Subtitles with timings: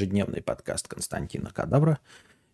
[0.00, 1.98] ежедневный подкаст Константина Кадавра.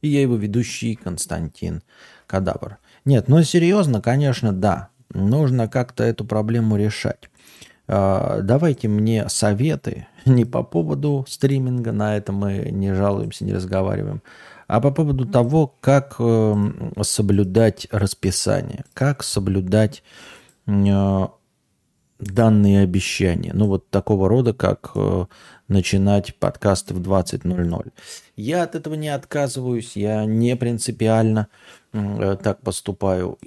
[0.03, 1.83] И я его ведущий Константин
[2.27, 2.79] Кадавр.
[3.05, 4.89] Нет, ну серьезно, конечно, да.
[5.15, 7.31] Нужно как-то эту проблему решать.
[7.87, 14.23] А, давайте мне советы не по поводу стриминга, на это мы не жалуемся, не разговариваем,
[14.67, 20.03] а по поводу того, как эм, соблюдать расписание, как соблюдать
[20.67, 21.27] э,
[22.19, 23.53] данные обещания.
[23.55, 25.27] Ну, вот такого рода, как э,
[25.69, 27.93] начинать подкасты в 20.00.
[28.37, 31.49] Я от этого не отказываюсь, я не принципиально
[31.93, 33.39] э, так поступаю.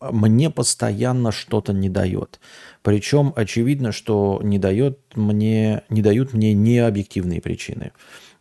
[0.00, 2.40] Мне постоянно что-то не дает.
[2.82, 7.92] Причем очевидно, что не, дает мне, не дают мне не объективные причины.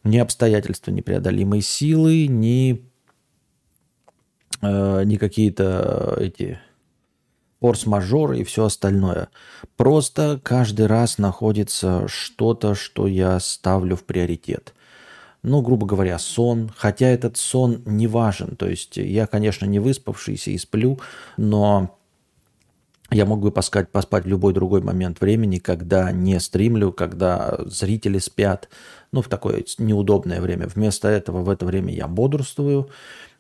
[0.04, 2.86] Ни обстоятельства непреодолимой силы, ни,
[4.62, 6.60] э, ни какие-то эти
[7.66, 9.30] форс-мажоры и все остальное.
[9.76, 14.76] Просто каждый раз находится что-то, что я ставлю в приоритет.
[15.42, 16.72] Ну, грубо говоря, сон.
[16.78, 18.56] Хотя этот сон не важен.
[18.56, 21.00] То есть я, конечно, не выспавшийся и сплю,
[21.38, 21.98] но
[23.10, 28.20] я мог бы поспать, поспать в любой другой момент времени, когда не стримлю, когда зрители
[28.20, 28.70] спят,
[29.12, 30.68] ну, в такое неудобное время.
[30.68, 32.92] Вместо этого в это время я бодрствую,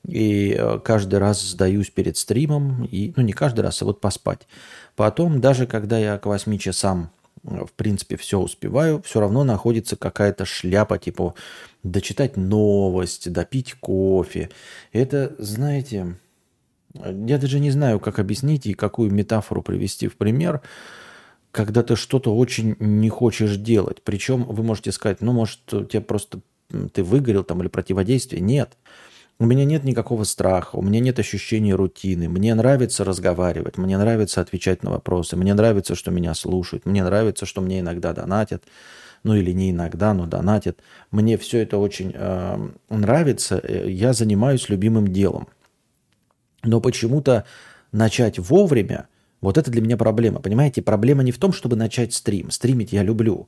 [0.07, 4.47] и э, каждый раз сдаюсь перед стримом, и, ну не каждый раз, а вот поспать.
[4.95, 7.11] Потом, даже когда я к 8 часам,
[7.43, 11.33] э, в принципе, все успеваю, все равно находится какая-то шляпа, типа
[11.83, 14.49] дочитать новость, допить кофе.
[14.91, 16.15] Это, знаете,
[16.93, 20.61] я даже не знаю, как объяснить и какую метафору привести в пример,
[21.51, 24.01] когда ты что-то очень не хочешь делать.
[24.03, 26.41] Причем вы можете сказать, ну, может, тебе просто
[26.93, 28.41] ты выгорел там или противодействие.
[28.41, 28.69] Нет.
[28.69, 28.77] Нет
[29.37, 32.29] у меня нет никакого страха, у меня нет ощущения рутины.
[32.29, 37.45] Мне нравится разговаривать, мне нравится отвечать на вопросы, мне нравится, что меня слушают, мне нравится,
[37.45, 38.63] что мне иногда донатят,
[39.23, 40.79] ну или не иногда, но донатят.
[41.11, 45.47] Мне все это очень э, нравится, я занимаюсь любимым делом.
[46.63, 47.45] Но почему-то
[47.91, 49.07] начать вовремя,
[49.41, 50.39] вот это для меня проблема.
[50.39, 52.51] Понимаете, проблема не в том, чтобы начать стрим.
[52.51, 53.47] Стримить я люблю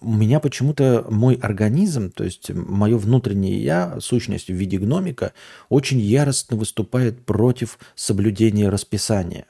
[0.00, 5.32] у меня почему-то мой организм, то есть мое внутреннее я, сущность в виде гномика,
[5.68, 9.46] очень яростно выступает против соблюдения расписания.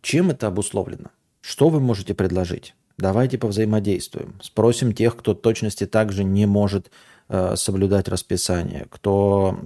[0.00, 1.10] Чем это обусловлено?
[1.40, 2.74] Что вы можете предложить?
[2.98, 4.34] Давайте повзаимодействуем.
[4.42, 6.90] Спросим тех, кто точности также не может
[7.28, 9.60] э, соблюдать расписание, кто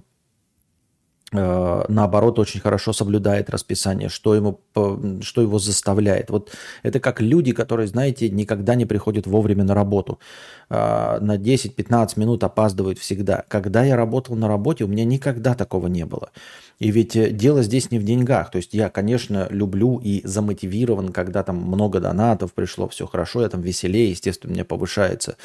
[1.32, 4.60] наоборот, очень хорошо соблюдает расписание, что, ему,
[5.22, 6.30] что его заставляет.
[6.30, 6.52] Вот
[6.84, 10.20] это как люди, которые, знаете, никогда не приходят вовремя на работу.
[10.70, 13.44] Э, на 10-15 минут опаздывают всегда.
[13.48, 16.30] Когда я работал на работе, у меня никогда такого не было.
[16.78, 18.52] И ведь э, дело здесь не в деньгах.
[18.52, 23.48] То есть я, конечно, люблю и замотивирован, когда там много донатов пришло, все хорошо, я
[23.48, 25.36] там веселее, естественно, у меня повышается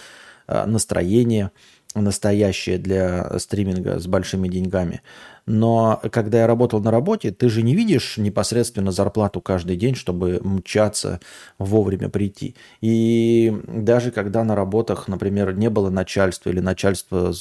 [0.47, 1.52] настроение
[1.96, 5.02] настоящее для стриминга с большими деньгами.
[5.46, 10.40] Но когда я работал на работе, ты же не видишь непосредственно зарплату каждый день, чтобы
[10.44, 11.19] мчаться
[11.57, 12.56] вовремя прийти.
[12.81, 17.34] И даже когда на работах, например, не было начальства или начальство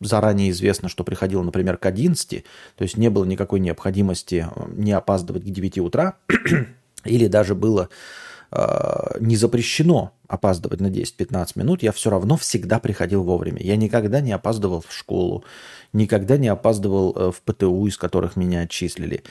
[0.00, 2.44] заранее известно, что приходило, например, к 11,
[2.76, 6.16] то есть не было никакой необходимости не опаздывать к 9 утра,
[7.04, 8.31] или даже было э,
[9.20, 13.60] не запрещено опаздывать на 10-15 минут, я все равно всегда приходил вовремя.
[13.60, 15.44] Я никогда не опаздывал в школу,
[15.92, 19.24] никогда не опаздывал э, в ПТУ, из которых меня отчислили.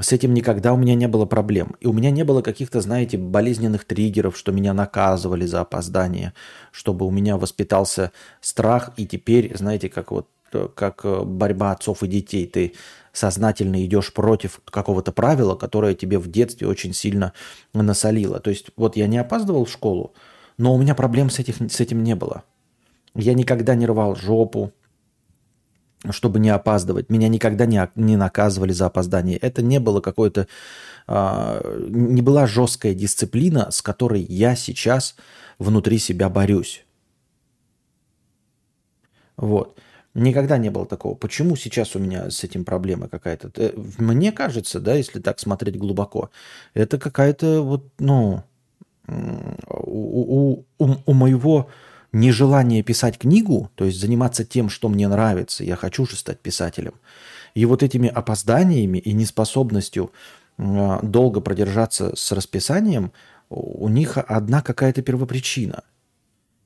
[0.00, 1.76] С этим никогда у меня не было проблем.
[1.80, 6.32] И у меня не было каких-то, знаете, болезненных триггеров, что меня наказывали за опоздание,
[6.72, 12.02] чтобы у меня воспитался страх, и теперь, знаете, как вот э, как э, борьба отцов
[12.02, 12.46] и детей.
[12.46, 12.74] Ты
[13.12, 17.32] сознательно идешь против какого-то правила, которое тебе в детстве очень сильно
[17.72, 18.40] насолило.
[18.40, 20.14] То есть вот я не опаздывал в школу,
[20.58, 22.44] но у меня проблем с, этих, с этим не было.
[23.14, 24.72] Я никогда не рвал жопу,
[26.10, 27.10] чтобы не опаздывать.
[27.10, 29.36] Меня никогда не, не наказывали за опоздание.
[29.36, 30.48] Это не было какое-то...
[31.06, 35.14] Э, не была жесткая дисциплина, с которой я сейчас
[35.58, 36.84] внутри себя борюсь.
[39.36, 39.78] Вот.
[40.14, 41.14] Никогда не было такого.
[41.14, 43.50] Почему сейчас у меня с этим проблема какая-то?
[43.56, 46.30] Э, мне кажется, да, если так смотреть глубоко,
[46.74, 48.42] это какая-то вот, ну,
[49.08, 51.70] у, у, у моего
[52.12, 56.94] нежелание писать книгу, то есть заниматься тем, что мне нравится, я хочу же стать писателем,
[57.54, 60.12] и вот этими опозданиями и неспособностью
[60.58, 63.12] долго продержаться с расписанием,
[63.48, 65.84] у них одна какая-то первопричина.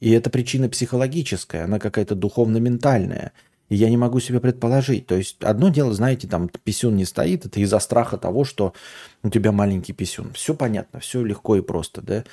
[0.01, 3.33] И эта причина психологическая, она какая-то духовно-ментальная.
[3.69, 5.07] И я не могу себе предположить.
[5.07, 8.75] То есть одно дело, знаете, там писюн не стоит, это из-за страха того, что
[9.23, 10.33] у тебя маленький писюн.
[10.35, 12.25] Все понятно, все легко и просто, да.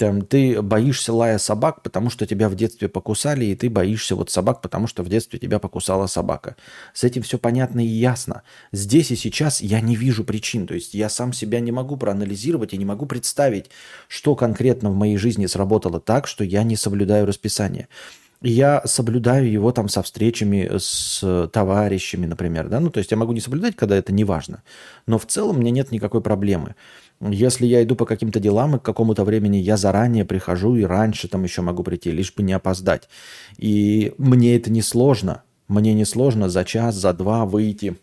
[0.00, 4.30] Там, ты боишься лая собак, потому что тебя в детстве покусали, и ты боишься вот
[4.30, 6.56] собак, потому что в детстве тебя покусала собака.
[6.94, 8.40] С этим все понятно и ясно.
[8.72, 10.66] Здесь и сейчас я не вижу причин.
[10.66, 13.70] То есть я сам себя не могу проанализировать и не могу представить,
[14.08, 17.86] что конкретно в моей жизни сработало так, что я не соблюдаю расписание.
[18.40, 22.70] Я соблюдаю его там со встречами с товарищами, например.
[22.70, 22.80] Да?
[22.80, 24.62] Ну, то есть я могу не соблюдать, когда это не важно.
[25.06, 26.74] Но в целом у меня нет никакой проблемы.
[27.20, 31.28] Если я иду по каким-то делам, и к какому-то времени я заранее прихожу и раньше
[31.28, 33.08] там еще могу прийти, лишь бы не опоздать.
[33.58, 35.42] И мне это не сложно.
[35.68, 37.96] Мне не сложно за час, за два выйти,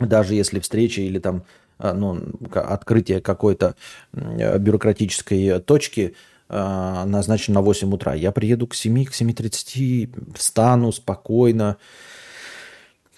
[0.00, 1.44] даже если встреча или там
[1.78, 2.20] а, ну,
[2.52, 3.76] открытие какой-то
[4.12, 6.16] бюрократической точки
[6.48, 8.14] а, назначено на 8 утра.
[8.14, 11.76] Я приеду к 7, к 7.30, встану спокойно.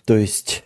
[0.05, 0.64] То есть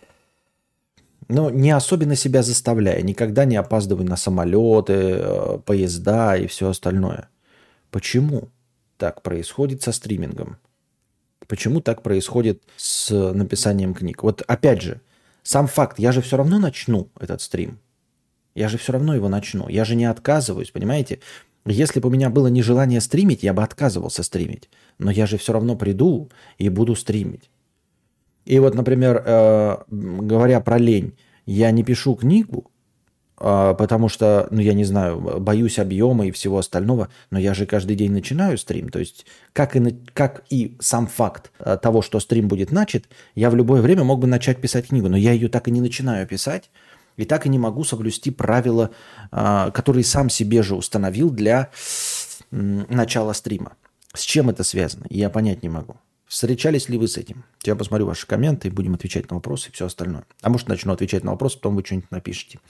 [1.31, 3.01] но не особенно себя заставляя.
[3.01, 7.29] Никогда не опаздывай на самолеты, э, поезда и все остальное.
[7.89, 8.49] Почему
[8.97, 10.57] так происходит со стримингом?
[11.47, 14.23] Почему так происходит с написанием книг?
[14.23, 15.01] Вот опять же,
[15.43, 17.79] сам факт, я же все равно начну этот стрим.
[18.53, 19.67] Я же все равно его начну.
[19.69, 21.19] Я же не отказываюсь, понимаете?
[21.65, 24.69] Если бы у меня было нежелание стримить, я бы отказывался стримить.
[24.97, 27.49] Но я же все равно приду и буду стримить.
[28.45, 31.13] И вот, например, э, говоря про лень,
[31.45, 32.71] я не пишу книгу,
[33.39, 37.65] э, потому что, ну, я не знаю, боюсь объема и всего остального, но я же
[37.65, 38.89] каждый день начинаю стрим.
[38.89, 43.05] То есть, как и, как и сам факт э, того, что стрим будет начат,
[43.35, 45.81] я в любое время мог бы начать писать книгу, но я ее так и не
[45.81, 46.71] начинаю писать,
[47.17, 48.89] и так и не могу соблюсти правила,
[49.31, 51.69] э, которые сам себе же установил для
[52.51, 53.73] начала стрима.
[54.13, 55.95] С чем это связано, я понять не могу.
[56.31, 57.43] Встречались ли вы с этим?
[57.65, 60.23] Я посмотрю ваши комменты, будем отвечать на вопросы и все остальное.
[60.41, 62.61] А может, начну отвечать на вопросы, потом вы что-нибудь напишите.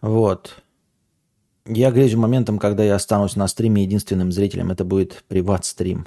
[0.00, 0.62] Вот.
[1.66, 4.70] Я грезю моментом, когда я останусь на стриме единственным зрителем.
[4.70, 6.06] Это будет приват-стрим.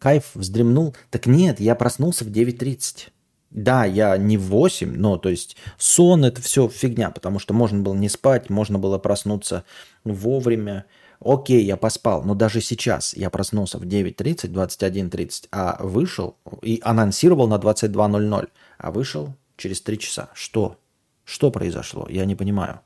[0.00, 0.96] Кайф, вздремнул.
[1.10, 3.10] Так нет, я проснулся в 9.30.
[3.50, 7.82] Да, я не в 8, но то есть сон это все фигня, потому что можно
[7.82, 9.62] было не спать, можно было проснуться
[10.02, 10.86] вовремя.
[11.22, 17.46] Окей, я поспал, но даже сейчас я проснулся в 9.30, 21.30, а вышел и анонсировал
[17.46, 20.30] на 22.00, а вышел через 3 часа.
[20.32, 20.78] Что?
[21.24, 22.06] Что произошло?
[22.08, 22.80] Я не понимаю.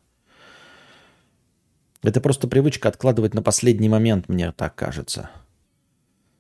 [2.03, 5.31] Это просто привычка откладывать на последний момент, мне так кажется.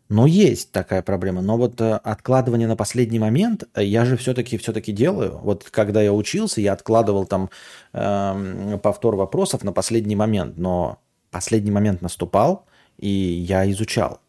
[0.08, 1.40] Но есть такая проблема.
[1.40, 5.38] Но вот э, откладывание на последний момент э, я же все-таки все-таки делаю.
[5.42, 7.48] Вот когда я учился, я откладывал там
[7.94, 10.58] э, повтор вопросов на последний момент.
[10.58, 10.98] Но
[11.34, 12.64] последний момент наступал,
[12.96, 14.20] и я изучал.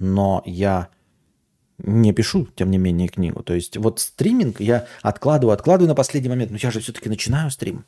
[0.00, 0.88] Но я
[1.78, 3.42] не пишу, тем не менее, книгу.
[3.44, 7.50] То есть вот стриминг я откладываю, откладываю на последний момент, но я же все-таки начинаю
[7.52, 7.84] стрим.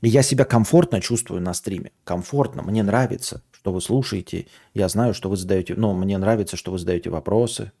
[0.00, 1.90] И я себя комфортно чувствую на стриме.
[2.04, 4.46] Комфортно, мне нравится, что вы слушаете.
[4.72, 7.72] Я знаю, что вы задаете, ну, мне нравится, что вы задаете вопросы,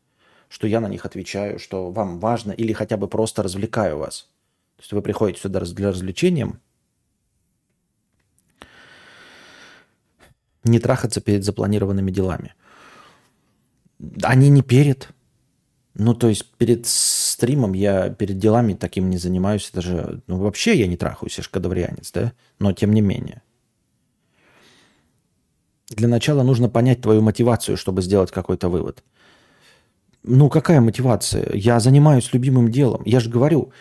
[0.48, 4.28] что я на них отвечаю, что вам важно, или хотя бы просто развлекаю вас.
[4.76, 6.52] То есть вы приходите сюда для развлечения,
[10.64, 12.54] не трахаться перед запланированными делами.
[14.22, 15.08] Они не перед.
[15.94, 19.70] Ну, то есть перед стримом я перед делами таким не занимаюсь.
[19.72, 22.32] Даже, ну, вообще я не трахаюсь, я же кадаврианец, да?
[22.58, 23.42] Но тем не менее.
[25.90, 29.02] Для начала нужно понять твою мотивацию, чтобы сделать какой-то вывод.
[30.22, 31.48] Ну, какая мотивация?
[31.54, 33.02] Я занимаюсь любимым делом.
[33.06, 33.72] Я же говорю,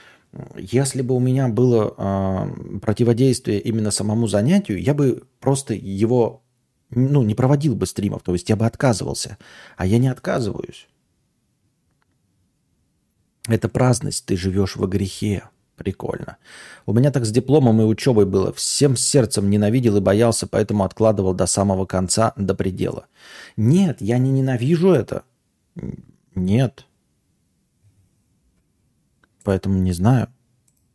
[0.57, 6.43] если бы у меня было э, противодействие именно самому занятию, я бы просто его
[6.89, 9.38] ну, не проводил бы стримов, то есть я бы отказывался.
[9.75, 10.88] А я не отказываюсь.
[13.48, 15.50] Это праздность, ты живешь во грехе.
[15.75, 16.38] Прикольно.
[16.88, 18.51] У меня так с дипломом и учебой было.
[18.51, 23.06] Всем сердцем ненавидел и боялся, поэтому откладывал до самого конца, до предела.
[23.58, 25.24] Нет, я не ненавижу это.
[26.34, 26.88] Нет.
[29.44, 30.29] Поэтому не знаю.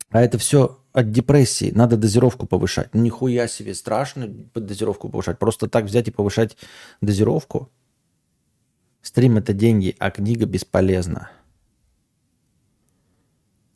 [0.09, 1.71] А это все от депрессии.
[1.75, 2.89] Надо дозировку повышать.
[2.93, 5.39] Ну, нихуя себе страшно дозировку повышать.
[5.39, 6.55] Просто так взять и повышать
[7.01, 7.69] дозировку.
[9.01, 11.29] Стрим– это деньги, а книга бесполезна.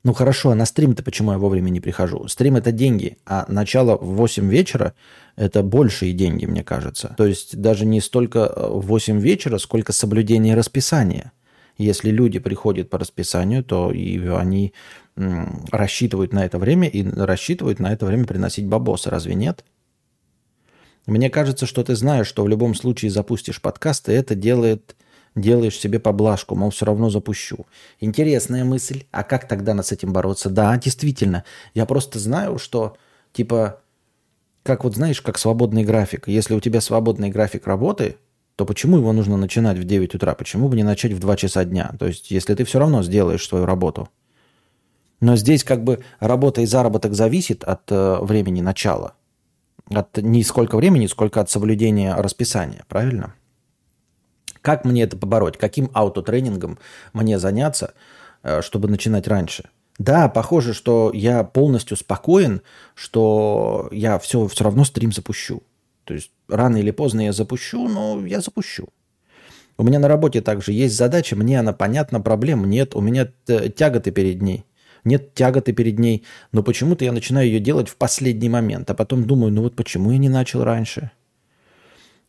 [0.04, 2.30] Ну хорошо, а на стрим-то почему я вовремя не прихожу?
[2.30, 4.94] Стрим– это деньги, а начало в 8 вечера–
[5.36, 7.14] это большие деньги, мне кажется.
[7.18, 11.34] То есть даже не столько в 8 вечера, сколько соблюдение расписания.
[11.78, 14.74] Если люди приходят по расписанию, то и они
[15.16, 19.10] рассчитывают на это время и рассчитывают на это время приносить бабосы.
[19.10, 19.64] Разве нет?
[21.06, 24.96] Мне кажется, что ты знаешь, что в любом случае запустишь подкаст, и это делает,
[25.36, 27.66] делаешь себе поблажку, мол, все равно запущу.
[28.00, 29.06] Интересная мысль.
[29.12, 30.50] А как тогда с этим бороться?
[30.50, 31.46] Да, действительно.
[31.74, 32.98] Я просто знаю, что,
[33.32, 33.82] типа,
[34.64, 36.28] как вот знаешь, как свободный график.
[36.28, 38.18] Если у тебя свободный график работы,
[38.58, 40.34] то почему его нужно начинать в 9 утра?
[40.34, 41.94] Почему бы не начать в 2 часа дня?
[42.00, 44.10] То есть, если ты все равно сделаешь свою работу.
[45.20, 49.14] Но здесь как бы работа и заработок зависит от э, времени начала.
[49.92, 53.36] От не сколько времени, сколько от соблюдения расписания, правильно?
[54.62, 55.58] Как мне это побороть?
[55.58, 56.80] Каким аутотренингом
[57.14, 57.94] мне заняться,
[58.42, 59.66] э, чтобы начинать раньше?
[60.00, 62.64] Да, похоже, что я полностью спокоен,
[62.96, 65.62] что я все, все равно стрим запущу.
[66.06, 68.90] То есть рано или поздно я запущу, но я запущу.
[69.78, 74.12] У меня на работе также есть задача, мне она понятна, проблем нет, у меня тяготы
[74.12, 74.66] перед ней.
[75.04, 79.26] Нет тяготы перед ней, но почему-то я начинаю ее делать в последний момент, а потом
[79.26, 81.12] думаю, ну вот почему я не начал раньше?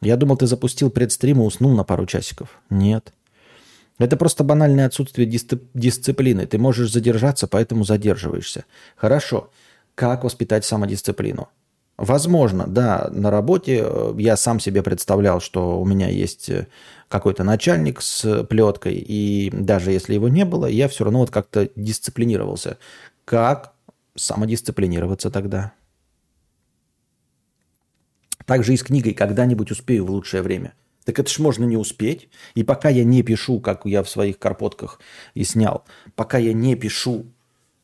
[0.01, 2.61] Я думал, ты запустил предстрим и уснул на пару часиков.
[2.71, 3.13] Нет.
[3.99, 6.47] Это просто банальное отсутствие дисциплины.
[6.47, 8.65] Ты можешь задержаться, поэтому задерживаешься.
[8.95, 9.51] Хорошо.
[9.97, 11.49] Как воспитать самодисциплину?
[11.99, 16.69] Возможно, да, на работе э, я сам себе представлял, что у меня есть э,
[17.09, 21.69] какой-то начальник с плеткой, и даже если его не было, я все равно вот как-то
[21.75, 22.79] дисциплинировался.
[23.25, 23.73] Как
[24.15, 25.73] самодисциплинироваться тогда?
[28.47, 30.75] Также и с книгой «Когда-нибудь успею в лучшее время».
[31.05, 32.29] Так это ж можно не успеть.
[32.55, 35.01] И пока я не пишу, как я в своих карпотках
[35.35, 37.27] и снял, пока я не пишу,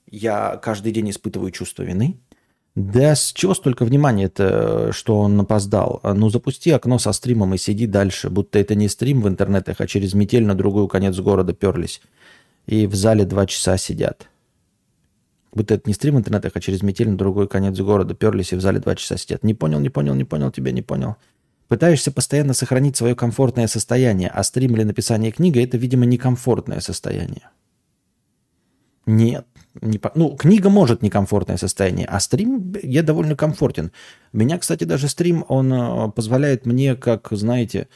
[0.09, 2.21] я каждый день испытываю чувство вины–
[2.75, 6.01] да с чего столько внимания это, что он опоздал?
[6.03, 9.81] А, ну, запусти окно со стримом и сиди дальше, будто это не стрим в интернетах,
[9.81, 12.01] а через метель на другую конец города перлись.
[12.67, 14.29] И в зале два часа сидят.
[15.53, 18.57] Будто это не стрим в интернетах, а через метель на другой конец города перлись и
[18.57, 19.45] в зале два часа сидят.
[19.45, 21.15] Не понял, не понял, не понял, тебя не понял.
[21.69, 27.51] Пытаешься постоянно сохранить свое комфортное состояние, а стрим или написание книги– это, видимо, некомфортное состояние.
[29.07, 29.47] Нет.
[29.81, 30.13] Не по...
[30.15, 33.91] Ну, книга может некомфортное состояние, а стрим я довольно комфортен.
[34.33, 37.89] Меня, кстати, даже стрим, он э, позволяет мне, как, знаете,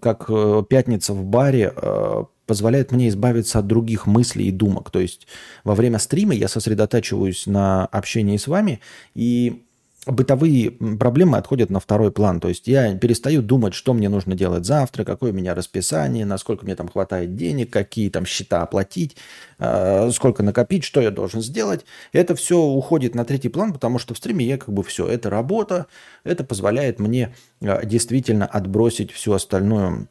[0.00, 4.90] как э, пятница в баре, э, позволяет мне избавиться от других мыслей и думок.
[4.90, 5.26] То есть
[5.64, 8.80] во время стрима я сосредотачиваюсь на общении с вами,
[9.14, 9.64] и
[10.06, 12.40] бытовые проблемы отходят на второй план.
[12.40, 16.64] То есть я перестаю думать, что мне нужно делать завтра, какое у меня расписание, насколько
[16.64, 19.16] мне там хватает денег, какие там счета оплатить,
[19.58, 21.84] э, сколько накопить, что я должен сделать.
[22.12, 25.06] Это все уходит на третий план, потому что в стриме я как бы все.
[25.06, 25.86] Это работа,
[26.24, 30.08] это позволяет мне э, действительно отбросить всю остальную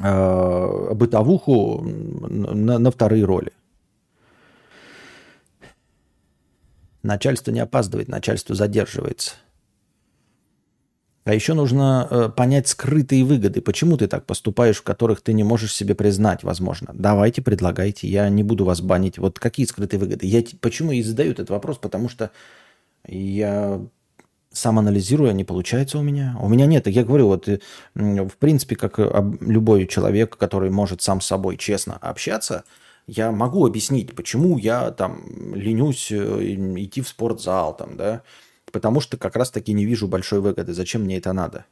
[0.00, 3.52] э, бытовуху на, на вторые роли.
[7.02, 9.32] Начальство не опаздывает, начальство задерживается.
[11.24, 13.60] А еще нужно э, понять скрытые выгоды.
[13.60, 16.88] Почему ты так поступаешь, в которых ты не можешь себе признать, возможно.
[16.94, 18.08] Давайте, предлагайте.
[18.08, 19.18] Я не буду вас банить.
[19.18, 20.26] Вот какие скрытые выгоды?
[20.26, 21.76] Я почему и задаю этот вопрос?
[21.76, 22.30] Потому что
[23.06, 23.78] я
[24.50, 26.34] сам анализирую, а не получается у меня.
[26.40, 26.86] У меня нет.
[26.86, 27.60] Я говорю, вот э,
[27.94, 28.98] в принципе, как
[29.42, 32.64] любой человек, который может сам с собой честно общаться–
[33.08, 38.22] я могу объяснить, почему я там ленюсь э, идти в спортзал, там, да,
[38.70, 40.74] потому что как раз-таки не вижу большой выгоды.
[40.74, 41.64] Зачем мне это надо?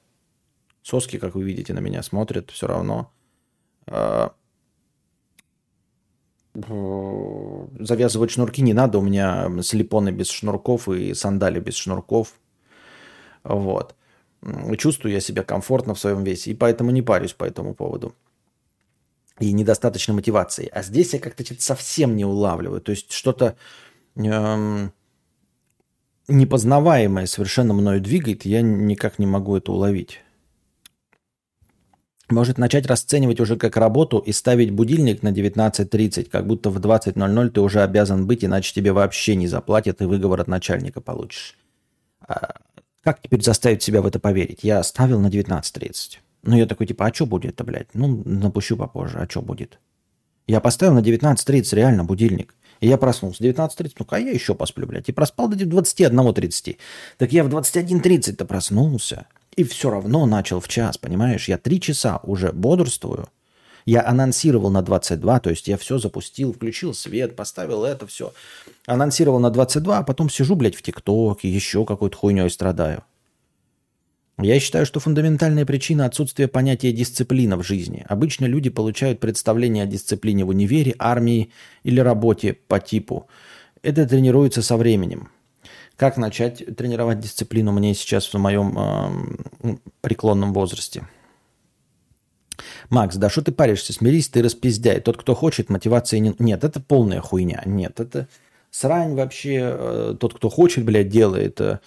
[0.82, 3.12] Соски, как вы видите, на меня смотрят все равно.
[3.86, 4.32] А,
[6.54, 12.32] завязывать шнурки не надо, у меня слепоны без шнурков и сандали без шнурков.
[13.44, 13.94] Вот.
[14.78, 18.14] Чувствую я себя комфортно в своем весе, и поэтому не парюсь по этому поводу
[19.38, 20.68] и недостаточно мотивации.
[20.72, 22.80] А здесь я как-то что-то совсем не улавливаю.
[22.80, 23.56] То есть что-то
[24.16, 24.92] эм,
[26.28, 30.20] непознаваемое совершенно мною двигает, и я никак не могу это уловить.
[32.28, 37.50] Может начать расценивать уже как работу и ставить будильник на 19.30, как будто в 20.00
[37.50, 41.56] ты уже обязан быть, иначе тебе вообще не заплатят и выговор от начальника получишь.
[42.26, 42.56] А
[43.04, 44.64] как теперь заставить себя в это поверить?
[44.64, 46.18] Я ставил на 19.30.
[46.46, 47.88] Ну, я такой, типа, а что будет-то, блядь?
[47.92, 49.80] Ну, напущу попозже, а что будет?
[50.46, 52.54] Я поставил на 19.30 реально будильник.
[52.80, 53.42] И я проснулся.
[53.42, 55.08] 19.30, ну-ка, а я еще посплю, блядь.
[55.08, 56.76] И проспал до 21.30.
[57.18, 59.26] Так я в 21.30-то проснулся.
[59.56, 61.48] И все равно начал в час, понимаешь?
[61.48, 63.28] Я три часа уже бодрствую.
[63.86, 68.32] Я анонсировал на 22, то есть я все запустил, включил свет, поставил это все.
[68.86, 73.04] Анонсировал на 22, а потом сижу, блядь, в ТикТоке, еще какой-то хуйней страдаю.
[74.38, 78.04] Я считаю, что фундаментальная причина отсутствия понятия дисциплина в жизни.
[78.06, 81.50] Обычно люди получают представление о дисциплине в универе, армии
[81.84, 83.28] или работе по типу.
[83.82, 85.30] Это тренируется со временем.
[85.96, 88.76] Как начать тренировать дисциплину мне сейчас в моем
[89.62, 91.08] э, преклонном возрасте?
[92.90, 93.94] Макс, да что ты паришься?
[93.94, 95.00] Смирись, ты распиздяй.
[95.00, 96.34] Тот, кто хочет, мотивации не...
[96.38, 97.62] Нет, это полная хуйня.
[97.64, 98.28] Нет, это
[98.70, 99.60] срань вообще.
[99.62, 101.58] Э, тот, кто хочет, блядь, делает.
[101.62, 101.80] Э,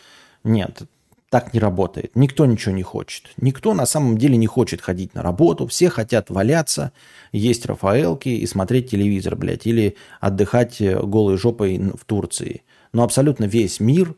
[0.44, 0.82] Нет,
[1.30, 2.16] так не работает.
[2.16, 3.32] Никто ничего не хочет.
[3.38, 5.68] Никто на самом деле не хочет ходить на работу.
[5.68, 6.92] Все хотят валяться,
[7.32, 12.64] есть Рафаэлки и смотреть телевизор, блядь, или отдыхать э, голой жопой в Турции.
[12.94, 14.16] Но абсолютно весь мир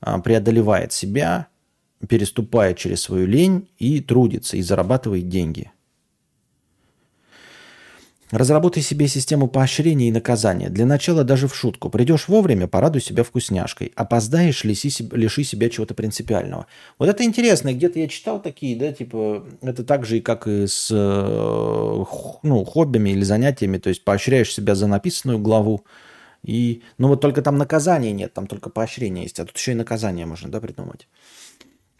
[0.00, 1.48] а, преодолевает себя,
[2.08, 5.70] переступая через свою лень и трудится, и зарабатывает деньги.
[8.34, 10.68] Разработай себе систему поощрения и наказания.
[10.68, 11.88] Для начала даже в шутку.
[11.88, 13.92] Придешь вовремя, порадуй себя вкусняшкой.
[13.94, 16.66] Опоздаешь, лиши, лиши себя чего-то принципиального.
[16.98, 17.72] Вот это интересно.
[17.72, 22.04] Где-то я читал такие, да, типа, это так же, как и с э,
[22.42, 23.78] ну, хоббими или занятиями.
[23.78, 25.84] То есть поощряешь себя за написанную главу.
[26.42, 29.38] И, ну вот только там наказания нет, там только поощрение есть.
[29.38, 31.06] А тут еще и наказание можно, да, придумать.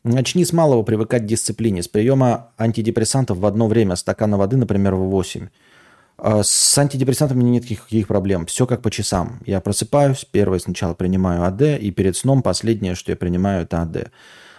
[0.03, 1.85] Начни с малого привыкать к дисциплине.
[1.85, 5.47] С приема антидепрессантов в одно время стакана воды, например, в 8.
[6.16, 8.47] А с антидепрессантами нет никаких проблем.
[8.47, 9.40] Все как по часам.
[9.47, 14.11] Я просыпаюсь, первое сначала принимаю АД, и перед сном последнее, что я принимаю, это АД.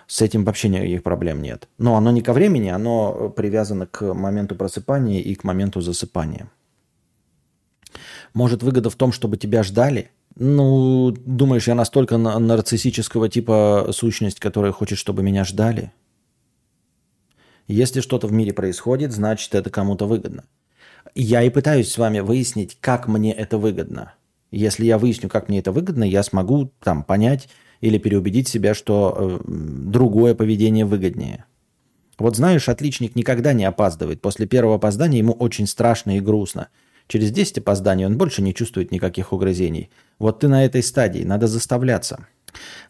[0.08, 1.68] С этим вообще никаких проблем нет.
[1.78, 6.52] Но оно не ко времени, оно привязано к моменту просыпания и к моменту засыпания.
[8.34, 10.12] Может, выгода в том, чтобы тебя ждали?
[10.36, 15.94] Ну, думаешь, я настолько нарциссического типа сущность, которая хочет, чтобы меня ждали?
[17.68, 20.44] Если что-то в мире происходит, значит, это кому-то выгодно.
[21.16, 24.14] Я и пытаюсь с вами выяснить, как мне это выгодно.
[24.52, 27.48] Если я выясню, как мне это выгодно, я смогу там понять
[27.80, 31.46] или переубедить себя, что э, другое поведение выгоднее.
[32.18, 34.22] Вот знаешь, отличник никогда не опаздывает.
[34.22, 36.68] После первого опоздания ему очень страшно и грустно.
[37.08, 39.90] Через 10 опозданий он больше не чувствует никаких угрызений.
[40.20, 42.28] Вот ты на этой стадии, надо заставляться.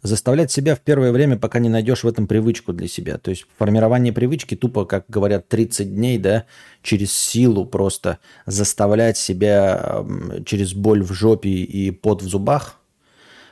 [0.01, 3.17] Заставлять себя в первое время, пока не найдешь в этом привычку для себя.
[3.17, 6.45] То есть формирование привычки тупо, как говорят, 30 дней, да,
[6.81, 10.05] через силу просто заставлять себя
[10.45, 12.79] через боль в жопе и пот в зубах.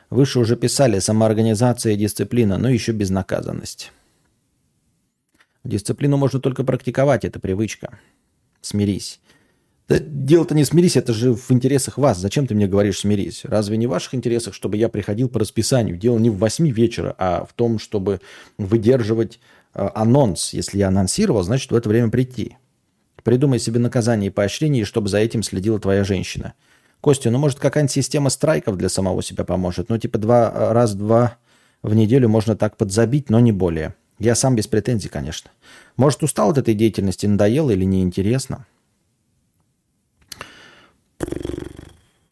[0.10, 3.91] Выше уже писали самоорганизация и дисциплина, но еще безнаказанность.
[5.63, 7.98] Дисциплину можно только практиковать, это привычка.
[8.62, 9.20] Смирись.
[9.90, 12.18] Да дело-то не смирись, это же в интересах вас.
[12.18, 13.42] Зачем ты мне говоришь смирись?
[13.44, 15.98] Разве не в ваших интересах, чтобы я приходил по расписанию?
[15.98, 18.22] Дело не в 8 вечера, а в том, чтобы
[18.57, 19.40] выдерживать
[19.74, 20.53] э, анонс.
[20.53, 22.57] Если я анонсировал, значит в это время прийти.
[23.24, 26.53] Придумай себе наказание и поощрение, чтобы за этим следила твоя женщина.
[27.01, 29.90] Костя, ну может какая-нибудь система страйков для самого себя поможет?
[29.90, 31.36] Ну типа два, э, раз-два
[31.81, 33.96] в неделю можно так подзабить, но не более.
[34.18, 35.51] Я сам без претензий, конечно.
[35.98, 38.66] Может устал от этой деятельности, надоело или неинтересно?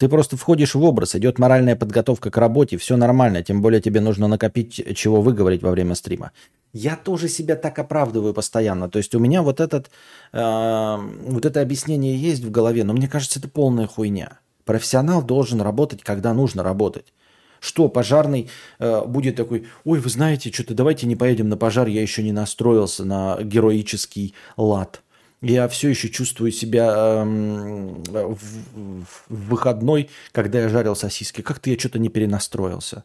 [0.02, 4.00] Ты просто входишь в образ, идет моральная подготовка к работе, все нормально, тем более тебе
[4.00, 6.32] нужно накопить, чего выговорить во время стрима.
[6.72, 8.88] Я тоже себя так оправдываю постоянно.
[8.88, 9.90] То есть у меня вот, этот,
[10.32, 14.40] э, вот это объяснение есть в голове, но мне кажется, это полная хуйня.
[14.64, 17.12] Профессионал должен работать, когда нужно работать.
[17.60, 18.50] Что, пожарный
[18.80, 22.32] э, будет такой, ой, вы знаете, что-то давайте не поедем на пожар, я еще не
[22.32, 25.02] настроился на героический лад.
[25.42, 31.42] Я все еще чувствую себя эм, в, в выходной, когда я жарил сосиски.
[31.42, 33.02] Как-то я что-то не перенастроился.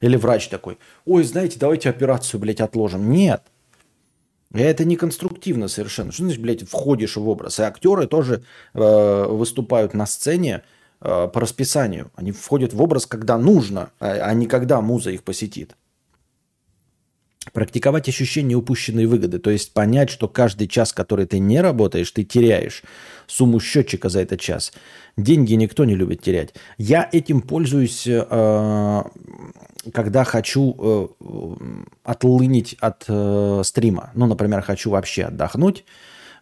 [0.00, 3.10] Или врач такой, ой, знаете, давайте операцию, блядь, отложим.
[3.10, 3.42] Нет.
[4.52, 6.12] Это не конструктивно совершенно.
[6.12, 7.58] Что значит, блядь, входишь в образ?
[7.58, 10.64] И актеры тоже э, выступают на сцене
[11.00, 12.10] э, по расписанию.
[12.14, 15.76] Они входят в образ, когда нужно, а, а не когда муза их посетит.
[17.52, 22.24] Практиковать ощущение упущенной выгоды, то есть понять, что каждый час, который ты не работаешь, ты
[22.24, 22.82] теряешь
[23.26, 24.72] сумму счетчика за этот час.
[25.16, 26.54] Деньги никто не любит терять.
[26.78, 29.02] Я этим пользуюсь, э,
[29.92, 31.08] когда хочу э,
[32.04, 34.10] отлынить от э, стрима.
[34.14, 35.84] Ну, например, хочу вообще отдохнуть.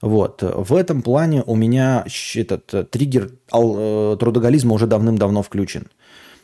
[0.00, 0.42] Вот.
[0.42, 2.04] В этом плане у меня
[2.36, 5.88] этот триггер трудоголизма уже давным-давно включен.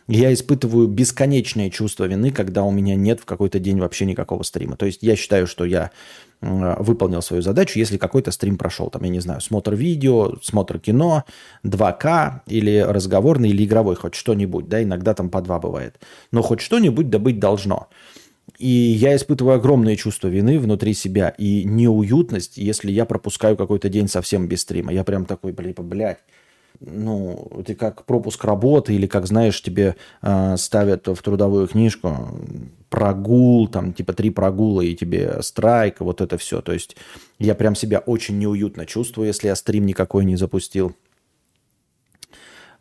[0.06, 4.76] Я испытываю бесконечное чувство вины, когда у меня нет в какой-то день вообще никакого стрима.
[4.76, 5.90] То есть я считаю, что я
[6.42, 8.90] выполнил свою задачу, если какой-то стрим прошел.
[8.90, 11.24] Там, я не знаю, смотр видео, смотр кино,
[11.64, 14.68] 2К или разговорный, или игровой, хоть что-нибудь.
[14.68, 15.98] Да, иногда там по два бывает.
[16.32, 17.88] Но хоть что-нибудь добыть должно.
[18.58, 24.06] И я испытываю огромное чувство вины внутри себя и неуютность, если я пропускаю какой-то день
[24.06, 24.92] совсем без стрима.
[24.92, 26.18] Я прям такой, блин, блядь,
[26.80, 32.38] ну, ты как пропуск работы или как, знаешь, тебе э, ставят в трудовую книжку
[32.88, 36.60] прогул, там, типа три прогула и тебе страйк, вот это все.
[36.60, 36.96] То есть
[37.38, 40.94] я прям себя очень неуютно чувствую, если я стрим никакой не запустил.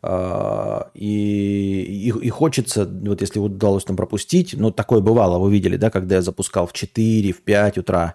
[0.02, 5.78] Uh, и, и, и хочется, вот если удалось там пропустить, ну, такое бывало, вы видели,
[5.78, 8.14] да, когда я запускал в 4, в 5 утра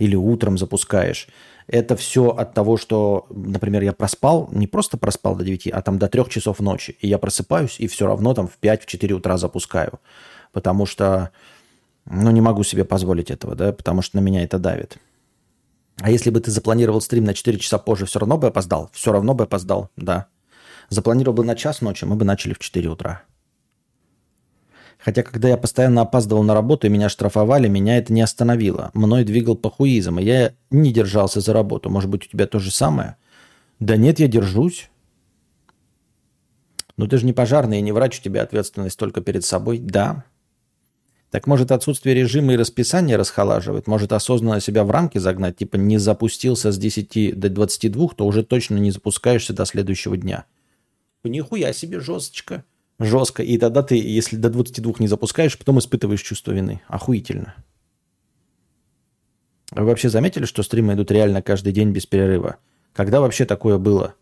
[0.00, 1.28] или утром запускаешь,
[1.68, 5.98] это все от того, что, например, я проспал, не просто проспал до 9, а там
[5.98, 6.96] до 3 часов ночи.
[7.00, 10.00] И я просыпаюсь, и все равно там в 5-4 утра запускаю.
[10.52, 11.30] Потому что
[12.10, 14.96] Но не могу себе позволить этого, да, потому что на меня это давит.
[16.00, 18.88] А если бы ты запланировал стрим на 4 часа позже, все равно бы опоздал?
[18.92, 20.26] Все равно бы опоздал, да.
[20.88, 23.24] Запланировал бы на час ночи, мы бы начали в 4 утра.
[24.98, 28.90] Хотя, когда я постоянно опаздывал на работу и меня штрафовали, меня это не остановило.
[28.94, 31.88] Мной двигал похуизм, и я не держался за работу.
[31.88, 33.16] Может быть, у тебя то же самое?
[33.78, 34.90] Да нет, я держусь.
[36.96, 39.78] Но ты же не пожарный и не врач, у тебя ответственность только перед собой.
[39.78, 40.24] Да,
[41.30, 43.86] так может отсутствие режима и расписания расхолаживает?
[43.86, 45.56] Может осознанно себя в рамки загнать?
[45.56, 50.46] Типа не запустился с 10 до 22, то уже точно не запускаешься до следующего дня.
[51.24, 52.64] Нихуя себе жесточко.
[52.98, 53.42] Жестко.
[53.42, 56.80] И тогда ты, если до 22 не запускаешь, потом испытываешь чувство вины.
[56.88, 57.54] Охуительно.
[59.70, 62.56] Вы вообще заметили, что стримы идут реально каждый день без перерыва?
[62.94, 64.14] Когда вообще такое было?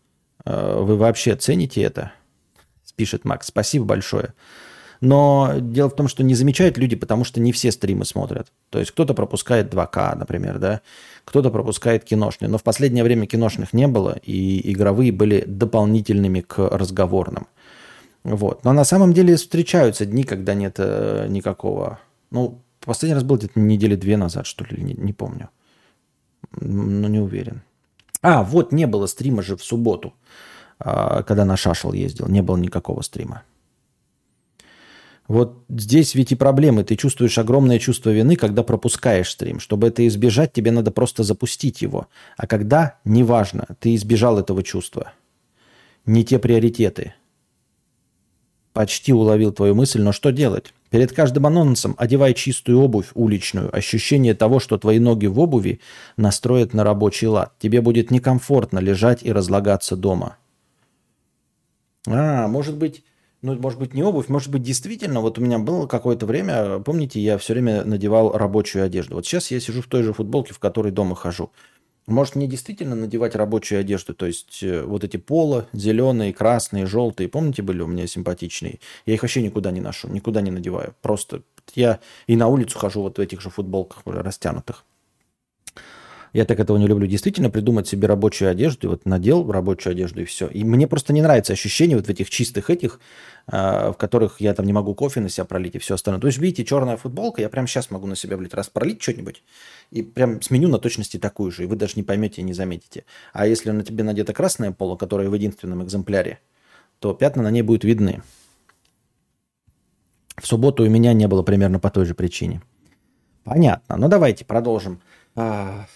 [0.45, 2.11] Э, вы вообще цените это?
[2.95, 3.47] Пишет Макс.
[3.47, 4.33] Спасибо большое.
[5.01, 8.51] Но дело в том, что не замечают люди, потому что не все стримы смотрят.
[8.71, 10.81] То есть кто-то пропускает 2К, например, да,
[11.23, 12.49] кто-то пропускает киношные.
[12.49, 17.47] Но в последнее время киношных не было, и игровые были дополнительными к разговорным.
[18.27, 18.65] Вот.
[18.65, 21.99] Но на самом деле встречаются дни, когда нет э, никакого...
[22.29, 25.49] Ну, последний раз был где-то недели две назад, что ли, не, не помню.
[26.51, 27.61] Ну, не уверен.
[28.21, 30.13] А, вот не было стрима же в субботу,
[30.77, 32.27] а, когда на Шашел ездил.
[32.27, 33.43] Не было никакого стрима.
[35.29, 36.83] Вот здесь ведь и проблемы.
[36.83, 39.61] Ты чувствуешь огромное чувство вины, когда пропускаешь стрим.
[39.61, 42.07] Чтобы это избежать, тебе надо просто запустить его.
[42.35, 45.13] А когда, неважно, ты избежал этого чувства.
[46.05, 47.13] Не те приоритеты.
[48.77, 50.71] Почти уловил твою мысль, но что делать?
[50.91, 53.75] Перед каждым анонсом одевай чистую обувь уличную.
[53.75, 55.79] Ощущение того, что твои ноги в обуви
[56.15, 57.53] настроят на рабочий лад.
[57.57, 60.37] Тебе будет некомфортно лежать и разлагаться дома.
[62.05, 63.03] А, может быть,
[63.41, 67.19] ну, может быть, не обувь, может быть, действительно, вот у меня было какое-то время, помните,
[67.19, 69.15] я все время надевал рабочую одежду.
[69.15, 71.49] Вот сейчас я сижу в той же футболке, в которой дома хожу.
[72.07, 77.27] Может, мне действительно надевать рабочую одежду, то есть э, вот эти поло, зеленые, красные, желтые,
[77.27, 78.79] помните, были у меня симпатичные?
[79.05, 80.95] Я их вообще никуда не ношу, никуда не надеваю.
[81.01, 81.41] Просто
[81.75, 84.85] я и на улицу хожу вот в этих же футболках растянутых.
[86.33, 87.07] Я так этого не люблю.
[87.07, 90.47] Действительно придумать себе рабочую одежду, вот надел рабочую одежду и все.
[90.47, 92.99] И мне просто не нравится ощущение вот в этих чистых этих,
[93.47, 96.21] э, в которых я там не могу кофе на себя пролить и все остальное.
[96.21, 99.43] То есть, видите, черная футболка, я прямо сейчас могу на себя, блядь, раз пролить что-нибудь
[99.91, 103.05] и прям сменю на точности такую же, и вы даже не поймете и не заметите.
[103.33, 106.39] А если на тебе надета красное поло, которое в единственном экземпляре,
[106.99, 108.21] то пятна на ней будут видны.
[110.37, 112.61] В субботу у меня не было примерно по той же причине.
[113.43, 113.97] Понятно.
[113.97, 115.01] Ну давайте продолжим.
[115.35, 115.87] А,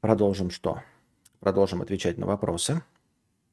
[0.00, 0.82] Продолжим что?
[1.40, 2.82] Продолжим отвечать на вопросы.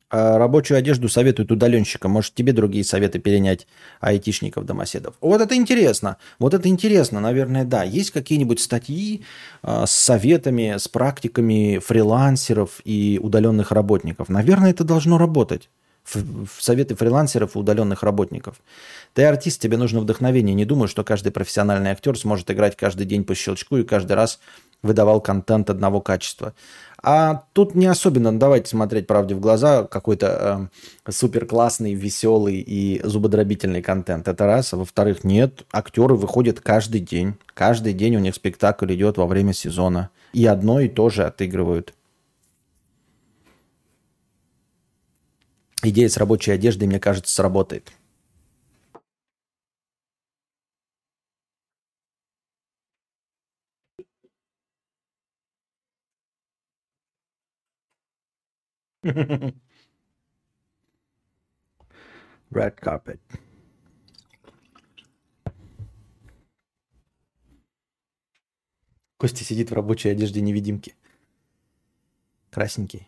[0.10, 2.12] А рабочую одежду советуют удаленщикам.
[2.12, 3.68] Может, тебе другие советы перенять
[4.00, 5.16] айтишников, домоседов.
[5.20, 6.16] Вот это интересно.
[6.40, 7.84] Вот это интересно, наверное, да.
[7.84, 9.26] Есть какие-нибудь статьи
[9.64, 14.30] э, с советами, с практиками фрилансеров и удаленных работников?
[14.30, 15.70] Наверное, это должно работать.
[16.06, 18.62] В советы фрилансеров и удаленных работников.
[19.14, 20.56] Ты артист, тебе нужно вдохновение.
[20.56, 24.40] Не думаю, что каждый профессиональный актер сможет играть каждый день по щелчку и каждый раз
[24.84, 26.54] выдавал контент одного качества.
[27.02, 30.70] А тут не особенно, давайте смотреть правде в глаза, какой-то
[31.06, 34.28] э, супер классный, веселый и зубодробительный контент.
[34.28, 34.74] Это раз.
[34.74, 37.36] А во-вторых, нет, актеры выходят каждый день.
[37.54, 40.10] Каждый день у них спектакль идет во время сезона.
[40.34, 41.94] И одно и то же отыгрывают.
[45.84, 47.92] Идея с рабочей одеждой, мне кажется, сработает.
[62.52, 63.20] Red carpet.
[69.18, 70.96] Костя сидит в рабочей одежде невидимки.
[72.52, 73.08] Красненький.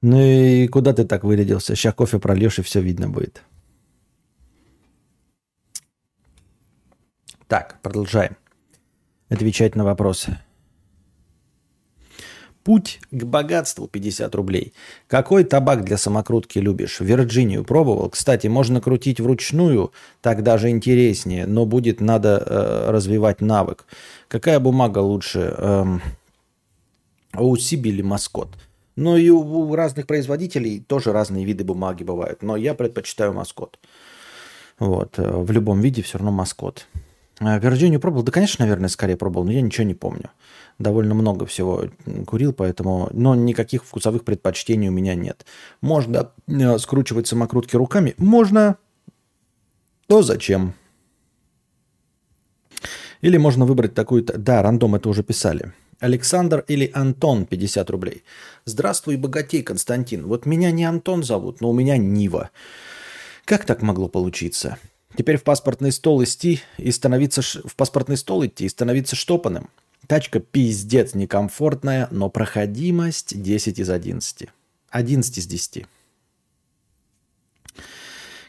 [0.00, 1.74] Ну и куда ты так вырядился?
[1.74, 3.42] Сейчас кофе прольешь, и все видно будет.
[7.48, 8.36] Так, продолжаем
[9.28, 10.38] отвечать на вопросы.
[12.62, 14.72] Путь к богатству 50 рублей.
[15.06, 17.00] Какой табак для самокрутки любишь?
[17.00, 18.08] Вирджинию пробовал?
[18.08, 23.84] Кстати, можно крутить вручную, так даже интереснее, но будет надо э, развивать навык.
[24.28, 25.54] Какая бумага лучше?
[25.58, 26.00] Эм,
[27.34, 28.48] OCB или Маскот?
[28.96, 33.78] Ну и у, у разных производителей тоже разные виды бумаги бывают, но я предпочитаю Маскот.
[34.78, 36.86] Вот, э, в любом виде все равно Маскот.
[37.40, 38.22] А, Virginia пробовал?
[38.22, 40.30] Да, конечно, наверное, скорее пробовал, но я ничего не помню.
[40.78, 41.84] Довольно много всего
[42.26, 43.08] курил, поэтому...
[43.12, 45.44] Но никаких вкусовых предпочтений у меня нет.
[45.80, 48.14] Можно э, скручивать самокрутки руками?
[48.18, 48.76] Можно.
[50.06, 50.74] То зачем?
[53.20, 54.36] Или можно выбрать такую-то...
[54.38, 55.72] Да, рандом это уже писали.
[56.00, 58.24] Александр или Антон, 50 рублей.
[58.64, 60.26] Здравствуй, богатей, Константин.
[60.26, 62.50] Вот меня не Антон зовут, но у меня Нива.
[63.44, 64.76] Как так могло получиться?
[65.16, 67.42] Теперь в паспортный стол идти и становиться...
[67.42, 69.70] В паспортный стол идти и становиться штопанным.
[70.06, 74.48] Тачка пиздец некомфортная, но проходимость 10 из 11.
[74.90, 75.86] 11 из 10.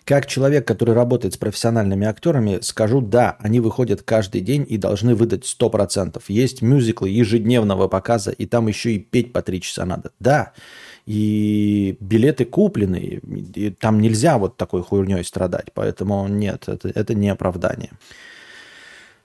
[0.06, 5.16] Как человек, который работает с профессиональными актерами, скажу, да, они выходят каждый день и должны
[5.16, 6.22] выдать 100%.
[6.28, 10.12] Есть мюзиклы ежедневного показа, и там еще и петь по 3 часа надо.
[10.20, 10.54] Да,
[11.06, 13.22] и билеты куплены,
[13.56, 15.72] и там нельзя вот такой хуйней страдать.
[15.74, 17.92] Поэтому нет, это, это не оправдание.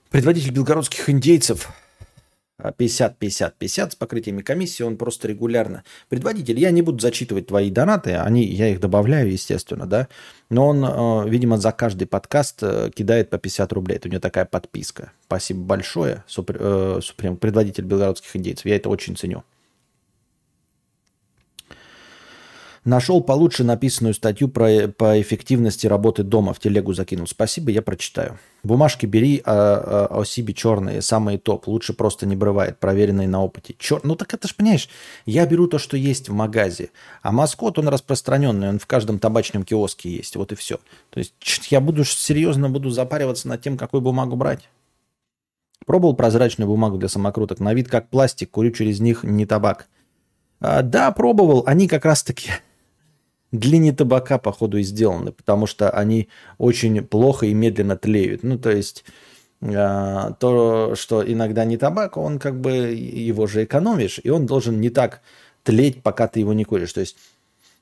[0.09, 1.69] Предводитель белгородских индейцев
[2.61, 5.83] 50-50-50 с покрытиями комиссии, он просто регулярно.
[6.09, 10.07] Предводитель, я не буду зачитывать твои донаты, они, я их добавляю, естественно, да,
[10.49, 13.95] но он, э, видимо, за каждый подкаст э, кидает по 50 рублей.
[13.95, 15.11] Это у него такая подписка.
[15.25, 18.65] Спасибо большое, супер, э, супрем, предводитель белгородских индейцев.
[18.65, 19.43] Я это очень ценю.
[22.83, 26.51] Нашел получше написанную статью про, по эффективности работы дома.
[26.53, 27.27] В телегу закинул.
[27.27, 28.39] Спасибо, я прочитаю.
[28.63, 31.67] Бумажки бери, а, а, а себе черные, самые топ.
[31.67, 33.75] Лучше просто не бывает, проверенные на опыте.
[33.77, 34.01] Чер...
[34.03, 34.89] Ну так это ж, понимаешь,
[35.27, 36.89] я беру то, что есть в магазе.
[37.21, 40.35] А маскот, он распространенный, он в каждом табачном киоске есть.
[40.35, 40.79] Вот и все.
[41.11, 41.35] То есть
[41.69, 44.67] я буду серьезно буду запариваться над тем, какую бумагу брать.
[45.85, 47.59] Пробовал прозрачную бумагу для самокруток.
[47.59, 49.87] На вид как пластик, курю через них не табак.
[50.59, 51.63] А, да, пробовал.
[51.67, 52.05] Они как
[53.51, 58.43] длине табака, походу, и сделаны, потому что они очень плохо и медленно тлеют.
[58.43, 59.03] Ну, то есть
[59.61, 64.79] э, то, что иногда не табак, он как бы его же экономишь, и он должен
[64.79, 65.21] не так
[65.63, 66.93] тлеть, пока ты его не куришь.
[66.93, 67.17] То есть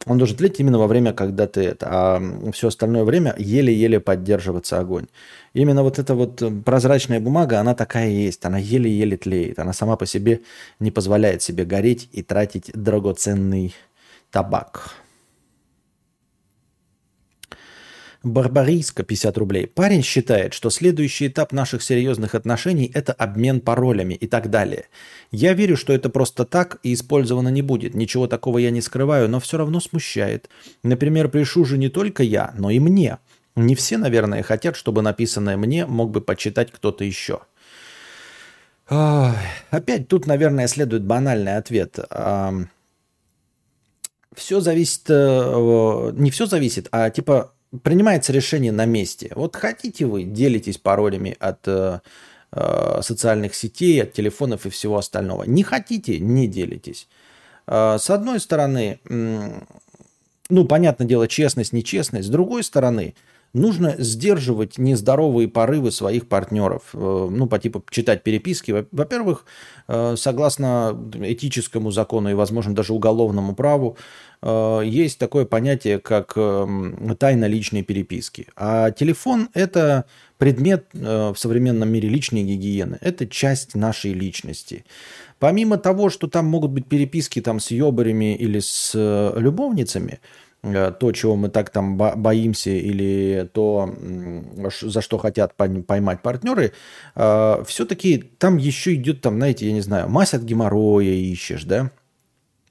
[0.05, 4.79] он должен тлеть именно во время, когда ты это, а все остальное время еле-еле поддерживаться
[4.79, 5.08] огонь.
[5.53, 10.05] Именно вот эта вот прозрачная бумага, она такая есть, она еле-еле тлеет, она сама по
[10.05, 10.41] себе
[10.79, 13.75] не позволяет себе гореть и тратить драгоценный
[14.32, 14.95] табак.
[18.23, 19.67] Барбарийска 50 рублей.
[19.67, 24.86] Парень считает, что следующий этап наших серьезных отношений– это обмен паролями и так далее.
[25.32, 27.95] Я верю, что это просто так и использовано не будет.
[27.95, 30.49] Ничего такого я не скрываю, но все равно смущает.
[30.84, 33.19] Например, пишу же не только я, но и мне.
[33.55, 37.41] Не все, наверное, хотят, чтобы написанное мне мог бы почитать кто-то еще.
[38.89, 41.99] Опять тут, наверное, следует банальный ответ.
[44.36, 47.51] Все зависит, э, не все зависит, а типа
[47.84, 49.32] принимается решение на месте.
[49.36, 51.99] Вот хотите вы, делитесь паролями от э,
[52.51, 55.43] э, социальных сетей, от телефонов и всего остального.
[55.43, 57.08] Не хотите, не делитесь.
[57.67, 59.62] Э, с одной стороны, э,
[60.49, 62.27] ну, понятное дело, честность, нечестность.
[62.27, 63.15] С другой стороны,
[63.53, 66.83] нужно сдерживать нездоровые порывы своих партнеров.
[66.93, 68.85] Э, ну, по типу читать переписки.
[68.91, 69.45] Во-первых,
[69.88, 73.97] э, согласно этическому закону и, возможно, даже уголовному праву,
[74.41, 78.47] Э, есть такое понятие, как эм, тайна личной переписки.
[78.55, 80.05] А телефон– это
[80.38, 82.97] предмет в современном мире личной гигиены.
[83.01, 84.85] Это часть нашей личности.
[85.38, 88.93] Помимо того, что там могут быть переписки там, с ёбарями или с
[89.35, 90.19] любовницами,
[90.62, 93.95] то, чего мы так там боимся, или то,
[94.82, 96.74] за что хотят поймать партнеры,
[97.15, 101.91] все-таки там еще идет, там, знаете, я не знаю, мазь от геморроя ищешь, да,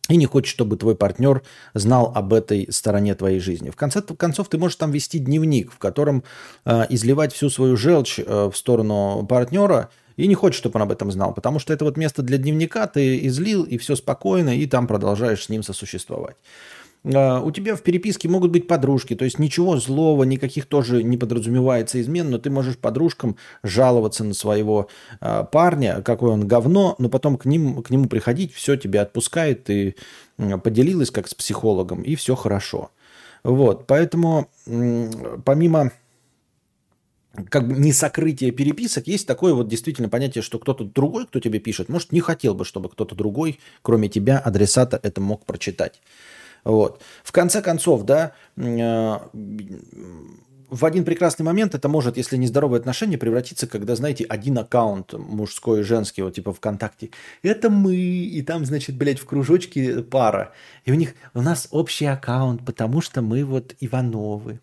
[0.08, 1.42] и не хочешь, чтобы твой партнер
[1.74, 3.70] знал об этой стороне твоей жизни.
[3.70, 6.24] В конце концов, ты можешь там вести дневник, в котором
[6.64, 10.92] э, изливать всю свою желчь э, в сторону партнера, и не хочешь, чтобы он об
[10.92, 14.66] этом знал, потому что это вот место для дневника, ты излил, и все спокойно, и
[14.66, 16.36] там продолжаешь с ним сосуществовать.
[17.04, 21.16] А, у тебя в переписке могут быть подружки, то есть ничего злого, никаких тоже не
[21.16, 24.88] подразумевается измен, но ты можешь подружкам жаловаться на своего
[25.20, 29.64] а, парня, какой он говно, но потом к, ним, к нему приходить, все тебя отпускает,
[29.64, 29.96] ты
[30.36, 32.90] поделилась как с психологом, и все хорошо.
[33.44, 34.48] Вот, поэтому
[35.44, 35.92] помимо
[37.50, 41.60] как бы не сокрытие переписок, есть такое вот действительно понятие, что кто-то другой, кто тебе
[41.60, 46.00] пишет, может, не хотел бы, чтобы кто-то другой, кроме тебя, адресата, это мог прочитать.
[46.64, 47.00] Вот.
[47.22, 49.18] В конце концов, да, э,
[50.70, 55.80] в один прекрасный момент это может, если нездоровые отношения, превратиться, когда, знаете, один аккаунт мужской
[55.80, 57.10] и женский, вот типа ВКонтакте,
[57.42, 60.52] это мы, и там, значит, блядь, в кружочке пара.
[60.84, 64.60] И у них, у нас общий аккаунт, потому что мы вот Ивановы.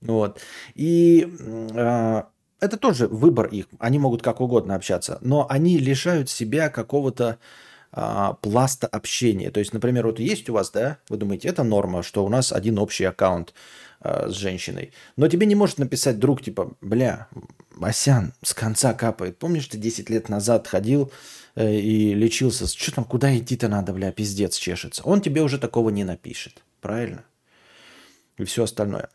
[0.00, 0.40] Вот.
[0.74, 2.22] И э,
[2.60, 3.66] это тоже выбор их.
[3.78, 7.38] Они могут как угодно общаться, но они лишают себя какого-то
[7.92, 9.50] а, пласта общения.
[9.50, 12.52] То есть, например, вот есть у вас, да, вы думаете, это норма, что у нас
[12.52, 13.52] один общий аккаунт
[14.00, 14.92] а, с женщиной.
[15.16, 17.28] Но тебе не может написать друг, типа, бля,
[17.80, 19.38] Асян, с конца капает.
[19.38, 21.12] Помнишь, ты 10 лет назад ходил
[21.54, 22.66] э, и лечился?
[22.66, 25.02] Что там, куда идти-то надо, бля, пиздец чешется.
[25.04, 26.62] Он тебе уже такого не напишет.
[26.80, 27.24] Правильно?
[28.38, 29.10] И все остальное.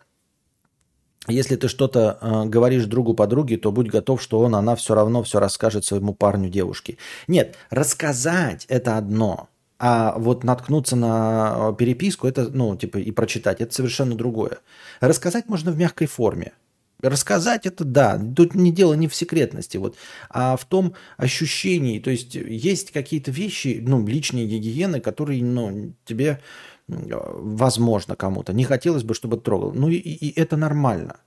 [1.27, 5.23] Если ты что-то э, говоришь другу подруге, то будь готов, что он, она все равно
[5.23, 6.97] все расскажет своему парню, девушке.
[7.27, 9.49] Нет, рассказать это одно,
[9.79, 14.59] а вот наткнуться на переписку, это, ну, типа, и прочитать, это совершенно другое.
[15.01, 16.53] Рассказать можно в мягкой форме.
[17.01, 19.95] Рассказать это да, тут не дело не в секретности, вот,
[20.31, 26.39] а в том ощущении, то есть есть какие-то вещи, ну, личные гигиены, которые, ну, тебе
[26.87, 28.53] возможно, кому-то.
[28.53, 29.73] Не хотелось бы, чтобы трогал.
[29.73, 31.17] Ну и, и это нормально.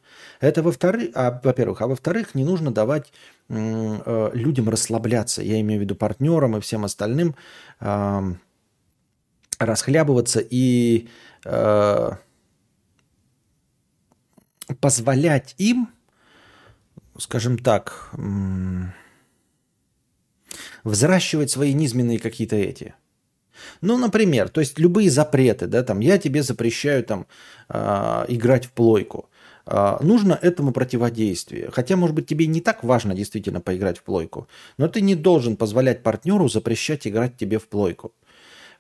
[0.41, 3.13] Это во-вторых, а, во-первых, а во-вторых, не нужно давать
[3.49, 5.43] э, людям расслабляться.
[5.43, 7.35] Я имею в виду партнерам и всем остальным
[7.81, 8.35] э,
[9.59, 11.09] расхлябываться и
[11.45, 12.11] э,
[14.81, 15.91] позволять им,
[17.19, 18.21] скажем так, э,
[20.85, 22.95] взращивать свои низменные какие-то эти
[23.81, 27.27] ну, например, то есть любые запреты, да, там, я тебе запрещаю там
[27.69, 29.29] э, играть в плойку.
[29.67, 31.71] Э, нужно этому противодействие.
[31.73, 35.57] Хотя, может быть, тебе не так важно действительно поиграть в плойку, но ты не должен
[35.57, 38.13] позволять партнеру запрещать играть тебе в плойку.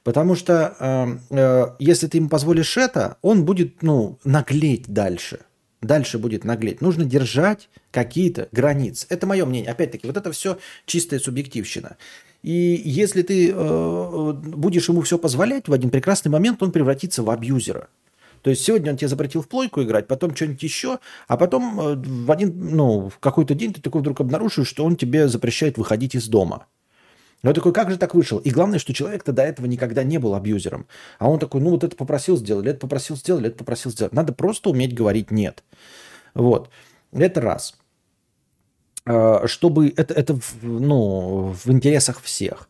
[0.03, 5.41] Потому что э, э, если ты ему позволишь это, он будет, ну, наглеть дальше.
[5.83, 6.81] Дальше будет наглеть.
[6.81, 9.07] Нужно держать какие-то границы.
[9.09, 9.71] Это мое мнение.
[9.71, 11.97] Опять-таки, вот это все чистая субъективщина.
[12.43, 17.31] И если ты э, будешь ему все позволять, в один прекрасный момент он превратится в
[17.31, 17.89] абьюзера.
[18.43, 20.99] То есть сегодня он тебе запретил в плойку играть, потом что-нибудь еще,
[21.29, 24.97] а потом э, в один, ну, в какой-то день ты такой вдруг обнаружишь, что он
[24.97, 26.67] тебе запрещает выходить из дома.
[27.43, 28.39] Я такой, как же так вышел?
[28.39, 30.87] И главное, что человек-то до этого никогда не был абьюзером.
[31.19, 34.13] А он такой, ну вот это попросил сделать, это попросил сделать, это попросил сделать.
[34.13, 35.63] Надо просто уметь говорить нет.
[36.35, 36.69] Вот.
[37.13, 37.77] Это раз.
[39.07, 42.69] Э, чтобы это, это ну, в интересах всех.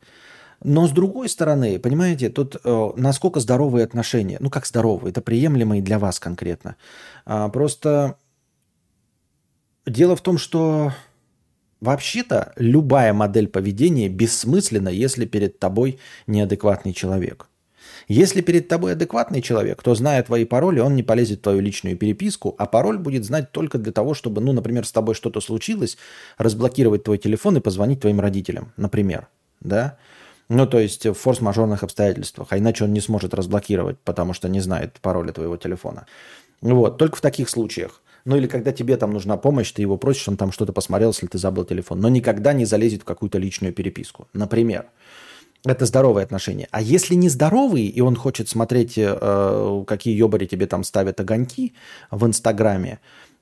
[0.62, 5.82] Но с другой стороны, понимаете, тут э, насколько здоровые отношения, ну как здоровые, это приемлемые
[5.82, 6.76] для вас конкретно.
[7.24, 8.16] А, просто
[9.86, 10.92] дело в том, что
[11.80, 17.49] вообще-то любая модель поведения бессмысленна, если перед тобой неадекватный человек.
[18.08, 21.96] Если перед тобой адекватный человек, то, зная твои пароли, он не полезет в твою личную
[21.96, 25.96] переписку, а пароль будет знать только для того, чтобы, ну, например, с тобой что-то случилось,
[26.38, 29.28] разблокировать твой телефон и позвонить твоим родителям, например,
[29.60, 29.98] да?
[30.48, 34.60] Ну, то есть в форс-мажорных обстоятельствах, а иначе он не сможет разблокировать, потому что не
[34.60, 36.06] знает пароля твоего телефона.
[36.60, 38.02] Вот, только в таких случаях.
[38.24, 41.26] Ну или когда тебе там нужна помощь, ты его просишь, он там что-то посмотрел, если
[41.26, 42.00] ты забыл телефон.
[42.00, 44.28] Но никогда не залезет в какую-то личную переписку.
[44.32, 44.86] Например.
[45.64, 46.68] Это здоровые отношения.
[46.70, 51.74] А если не здоровые, и он хочет смотреть, э, какие ебари тебе там ставят огоньки
[52.10, 53.00] в Инстаграме,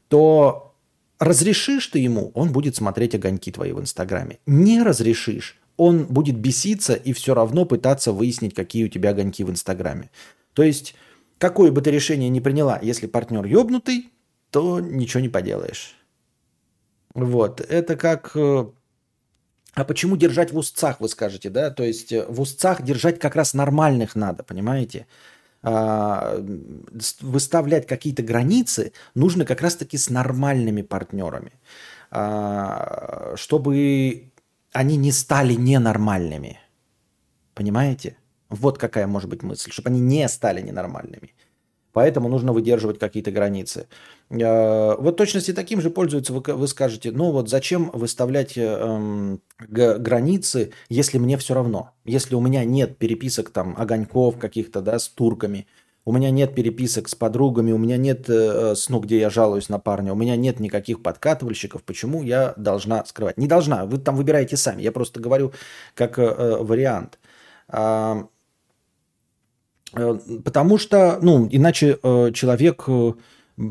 [0.09, 0.75] то
[1.21, 4.39] разрешишь ты ему, он будет смотреть огоньки твои в Инстаграме.
[4.47, 9.51] Не разрешишь, он будет беситься и все равно пытаться выяснить, какие у тебя огоньки в
[9.51, 10.11] Инстаграме.
[10.55, 10.97] То есть,
[11.39, 14.11] какое бы ты решение ни приняла, если партнер ебнутый,
[14.51, 15.95] то ничего не поделаешь.
[17.15, 18.67] Вот, это как э,
[19.75, 21.71] а почему держать в устцах, вы скажете, да?
[21.71, 25.07] То есть э, в устцах держать как раз нормальных надо, понимаете?
[25.63, 26.41] А,
[27.21, 31.53] выставлять какие-то границы нужно как раз-таки с нормальными партнерами,
[32.11, 34.31] а, чтобы
[34.73, 36.61] они не стали ненормальными.
[37.55, 38.17] Понимаете?
[38.49, 41.35] Вот какая может быть мысль, чтобы они не стали ненормальными.
[41.99, 43.89] Поэтому нужно выдерживать какие-то границы.
[44.31, 50.71] Э, вот точности таким же пользуются, вы, вы скажете, ну вот зачем выставлять эм, границы,
[50.89, 51.91] если мне все равно?
[52.05, 55.67] Если у меня нет переписок там огоньков каких-то, да, с турками,
[56.05, 59.81] у меня нет переписок с подругами, у меня нет э, сну, где я жалуюсь на
[59.81, 63.39] парня, у меня нет никаких подкатывальщиков, почему я должна скрывать?
[63.39, 65.53] Не должна, вы там выбираете сами, я просто говорю
[65.97, 67.19] как э, э вариант.
[69.95, 73.13] Э, потому что, ну, иначе э, человек э,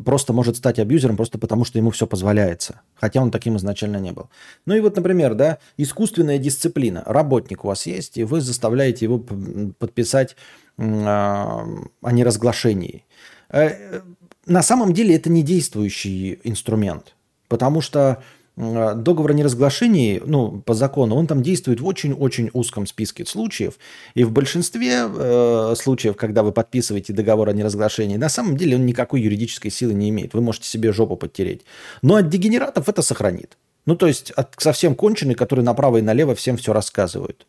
[0.05, 2.82] просто может стать абьюзером просто потому, что ему все позволяется.
[2.95, 4.30] Хотя он таким изначально не был.
[4.65, 7.03] Ну и вот, например, да, искусственная дисциплина.
[7.05, 10.36] Работник у вас есть, и вы заставляете его подписать
[10.78, 11.65] о
[12.11, 13.03] неразглашении.
[13.49, 17.15] На самом деле это не действующий инструмент.
[17.47, 18.22] Потому что
[18.58, 23.76] договор о неразглашении, ну, по закону, он там действует в очень-очень узком списке случаев.
[24.16, 28.88] И в большинстве э, случаев, когда вы подписываете договор о неразглашении, на самом деле он
[28.88, 30.34] никакой юридической силы не имеет.
[30.34, 31.62] Вы можете себе жопу подтереть.
[32.01, 33.58] Но от дегенератов это сохранит.
[33.86, 37.45] Ну, то есть от совсем конченые, которые направо и налево всем все рассказывают.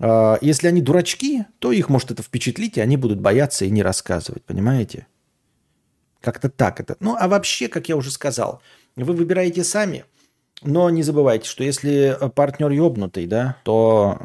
[0.00, 3.84] Э, если они дурачки, то их может это впечатлить, и они будут бояться и не
[3.84, 5.06] рассказывать, понимаете?
[6.20, 6.96] Как-то так это.
[6.98, 8.60] Ну, а вообще, как я уже сказал,
[9.04, 10.04] вы выбираете сами,
[10.62, 14.18] но не забывайте, что если партнер ёбнутый, да, то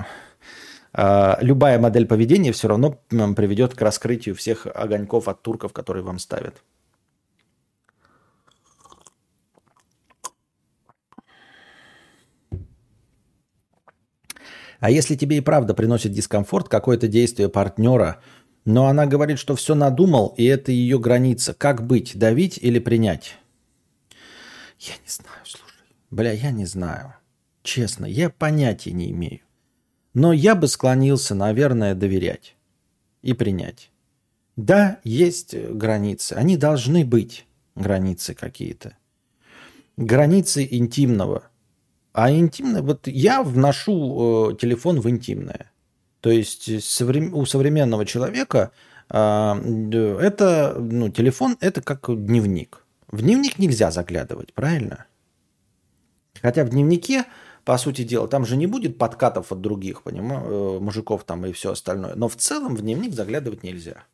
[0.94, 6.20] э, любая модель поведения все равно приведет к раскрытию всех огоньков от турков, которые вам
[6.20, 6.62] ставят.
[14.80, 18.22] А если тебе и правда приносит дискомфорт какое-то действие партнера–
[18.66, 21.54] но она говорит, что все надумал, и это ее граница.
[21.54, 23.38] Как быть, давить или принять?
[24.84, 25.86] Я не знаю, слушай.
[26.12, 27.14] Бля, я не знаю.
[27.64, 29.40] Честно, я понятия не имею.
[30.14, 32.56] Но я бы склонился, наверное, доверять
[33.22, 33.92] и принять.
[34.58, 36.34] Да, есть границы.
[36.34, 38.98] Они должны быть, границы какие-то.
[39.96, 41.44] Границы интимного.
[42.12, 45.72] А интимное, вот я вношу э, телефон в интимное.
[46.20, 48.72] То есть у современного человека
[49.10, 52.83] а, это, ну, телефон это как дневник.
[53.14, 55.06] В дневник нельзя заглядывать, правильно?
[56.42, 57.26] Хотя в дневнике,
[57.64, 61.52] по сути дела, там же не будет подкатов от других, понимаешь, э, мужиков там и
[61.52, 62.16] все остальное.
[62.16, 64.06] Но в целом в дневник заглядывать нельзя.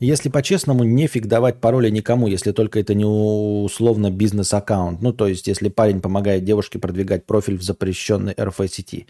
[0.00, 5.02] Если по-честному, нефиг давать пароли никому, если только это не условно бизнес-аккаунт.
[5.02, 9.08] Ну, то есть, если парень помогает девушке продвигать профиль в запрещенной РФ-сети.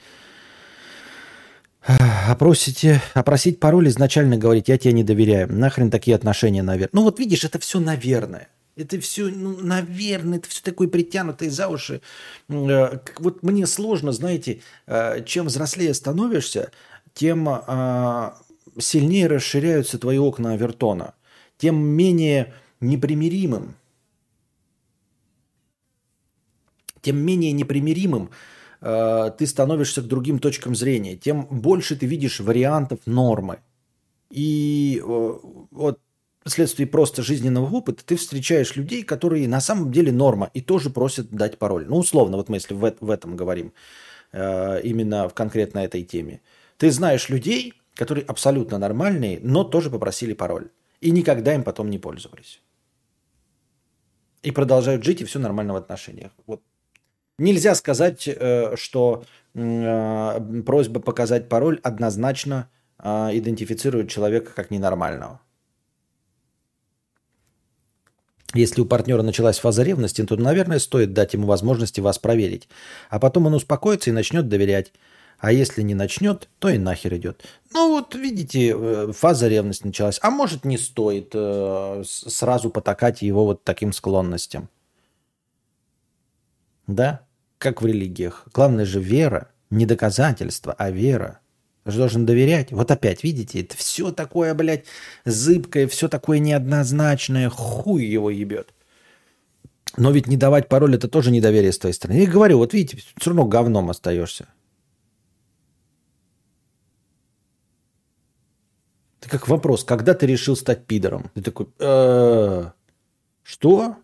[1.87, 5.53] Опросите, опросить пароль изначально говорить, я тебе не доверяю.
[5.53, 6.91] Нахрен такие отношения, наверное.
[6.93, 8.49] Ну вот видишь, это все наверное.
[8.77, 12.01] Это все, ну, наверное, это все такое притянутое за уши.
[12.49, 16.73] Э, вот мне сложно, знаете, э, чем взрослее становишься,
[17.13, 18.37] тем а,
[18.79, 21.15] сильнее расширяются твои окна Авертона,
[21.57, 23.77] тем менее непримиримым,
[27.01, 28.31] тем менее непримиримым
[29.39, 33.61] ты становишься к другим точкам зрения, тем больше ты видишь вариантов нормы.
[34.31, 35.39] И э,
[35.71, 36.01] вот
[36.45, 41.31] вследствие просто жизненного опыта ты встречаешь людей, которые на самом деле норма и тоже просят
[41.31, 41.87] дать пароль.
[41.89, 43.73] Ну, условно, вот мы если в этом говорим,
[44.33, 46.41] э, именно в конкретно этой теме.
[46.77, 50.69] Ты знаешь людей, которые абсолютно нормальные, но тоже попросили пароль.
[51.01, 52.61] И никогда им потом не пользовались.
[54.43, 56.33] И продолжают жить, и все нормально в отношениях.
[56.47, 56.61] Вот.
[57.39, 59.25] Нельзя сказать, э, что
[59.55, 65.41] э, просьба показать пароль однозначно э, идентифицирует человека как ненормального.
[68.55, 72.69] Если у партнера началась фаза ревности, то, наверное, стоит дать ему возможности вас проверить.
[73.11, 74.93] А потом он успокоится и начнет доверять.
[75.39, 77.43] А если не начнет, то и нахер идет.
[77.73, 80.21] Ну вот, видите, фаза ревности началась.
[80.23, 81.35] А может, не стоит
[82.07, 84.69] сразу потакать его вот таким склонностям.
[86.87, 87.27] Да?
[87.59, 88.47] Как в религиях.
[88.53, 89.51] Главное же вера.
[89.71, 91.41] Не доказательство, а вера.
[91.85, 92.73] Ты же должен доверять.
[92.73, 94.87] Вот опять, видите, это все такое, блядь,
[95.25, 97.51] зыбкое, все такое неоднозначное.
[97.51, 98.73] Хуй его ебет.
[99.97, 102.19] Но ведь не давать пароль– это тоже недоверие с твоей стороны.
[102.19, 104.49] Я говорю, вот видите, все равно говном остаешься.
[109.21, 111.31] Это как вопрос, когда ты решил стать пидором?
[111.35, 112.71] Ты такой, «Э,
[113.43, 113.97] что?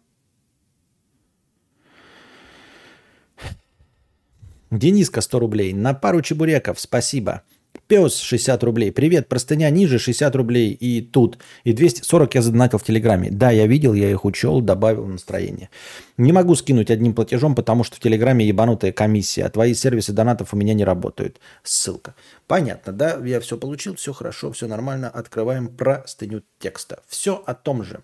[4.70, 5.72] Дениска 100 рублей.
[5.72, 7.42] На пару чебуреков, спасибо.
[7.86, 8.92] Пес 60 рублей.
[8.92, 11.38] Привет, простыня ниже 60 рублей и тут.
[11.64, 13.30] И 240 я задонатил в Телеграме.
[13.32, 15.70] Да, я видел, я их учел, добавил настроение.
[16.16, 20.54] Не могу скинуть одним платежом, потому что в Телеграме ебанутая комиссия, а твои сервисы донатов
[20.54, 21.40] у меня не работают.
[21.64, 22.14] Ссылка.
[22.46, 23.18] Понятно, да?
[23.24, 25.08] Я все получил, все хорошо, все нормально.
[25.08, 27.02] Открываем простыню текста.
[27.08, 28.02] Все о том же.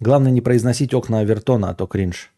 [0.00, 2.33] Главное не произносить окна Авертона, а то кринж.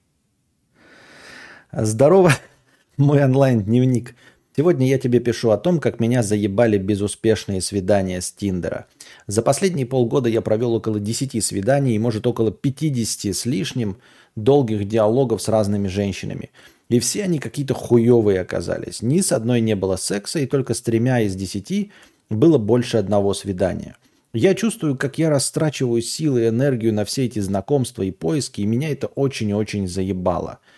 [1.73, 2.33] Здорово,
[2.97, 4.15] мой онлайн-дневник.
[4.57, 8.87] Сегодня я тебе пишу о том, как меня заебали безуспешные свидания с Тиндера.
[9.27, 13.99] За последние полгода я провел около 10 свиданий и, может, около 50 с лишним
[14.37, 16.51] долгих диалогов с разными женщинами.
[16.89, 19.03] И все они какие-то хуевые оказались.
[19.03, 21.91] Ни с одной не было секса, и только с тремя из десяти
[22.31, 23.97] было больше одного свидания.
[24.33, 28.67] Я чувствую, как я растрачиваю силы и энергию на все эти знакомства и поиски, и
[28.67, 30.61] меня это очень-очень заебало–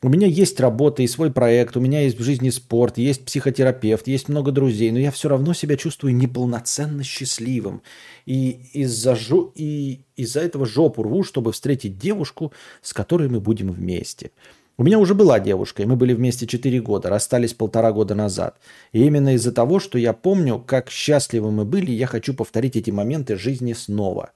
[0.00, 4.06] У меня есть работа и свой проект, у меня есть в жизни спорт, есть психотерапевт,
[4.06, 7.82] есть много друзей, но я все равно себя чувствую неполноценно счастливым.
[8.24, 9.50] И из-за, жо...
[9.56, 14.30] и из-за этого жопу рву, чтобы встретить девушку, с которой мы будем вместе.
[14.76, 18.56] У меня уже была девушка, и мы были вместе 4 года, расстались полтора года назад.
[18.92, 22.92] И именно из-за того, что я помню, как счастливы мы были, я хочу повторить эти
[22.92, 24.30] моменты жизни снова.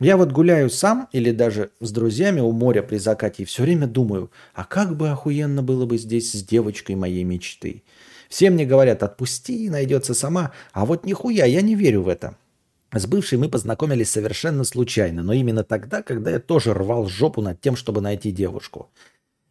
[0.00, 3.88] Я вот гуляю сам или даже с друзьями у моря при закате и все время
[3.88, 7.82] думаю, а как бы охуенно было бы здесь с девочкой моей мечты.
[8.28, 12.36] Все мне говорят, отпусти, найдется сама, а вот нихуя, я не верю в это.
[12.92, 17.60] С бывшей мы познакомились совершенно случайно, но именно тогда, когда я тоже рвал жопу над
[17.60, 18.90] тем, чтобы найти девушку.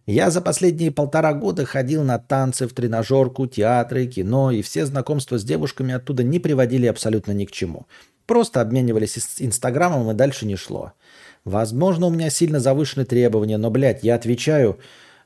[0.05, 5.37] Я за последние полтора года ходил на танцы, в тренажерку, театры, кино, и все знакомства
[5.37, 7.85] с девушками оттуда не приводили абсолютно ни к чему.
[8.27, 10.93] Просто обменивались инстаграмом и дальше не шло.
[11.45, 14.77] Возможно, у меня сильно завышены требования, но, блядь, я отвечаю,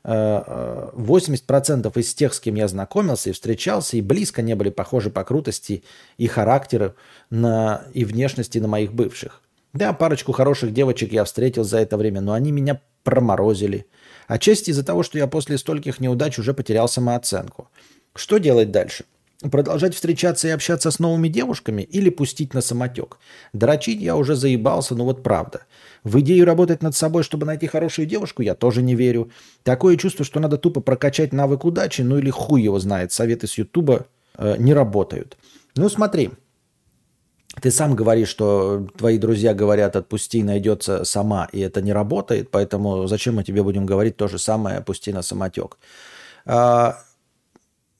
[0.03, 5.09] 80% э, из тех, с кем я знакомился и встречался, и близко не были похожи
[5.09, 5.83] по крутости
[6.17, 6.95] и характеру
[7.29, 9.41] на, и внешности на моих бывших.
[9.73, 13.85] Да, парочку хороших девочек я встретил за это время, но они меня проморозили.
[14.27, 17.69] Отчасти из-за того, что я после стольких неудач уже потерял самооценку.
[18.15, 19.05] Что делать дальше?
[19.49, 23.17] Продолжать встречаться и общаться с новыми девушками или пустить на самотек?
[23.53, 25.61] Дрочить я уже заебался, но вот правда.
[26.03, 29.31] В идею работать над собой, чтобы найти хорошую девушку, я тоже не верю.
[29.63, 33.57] Такое чувство, что надо тупо прокачать навык удачи, ну или хуй его знает, советы с
[33.57, 34.05] Ютуба
[34.37, 35.37] э, не работают.
[35.75, 36.29] Ну смотри,
[37.59, 43.07] ты сам говоришь, что твои друзья говорят, отпусти, найдется сама, и это не работает, поэтому
[43.07, 45.79] зачем мы тебе будем говорить то же самое, опусти на самотек.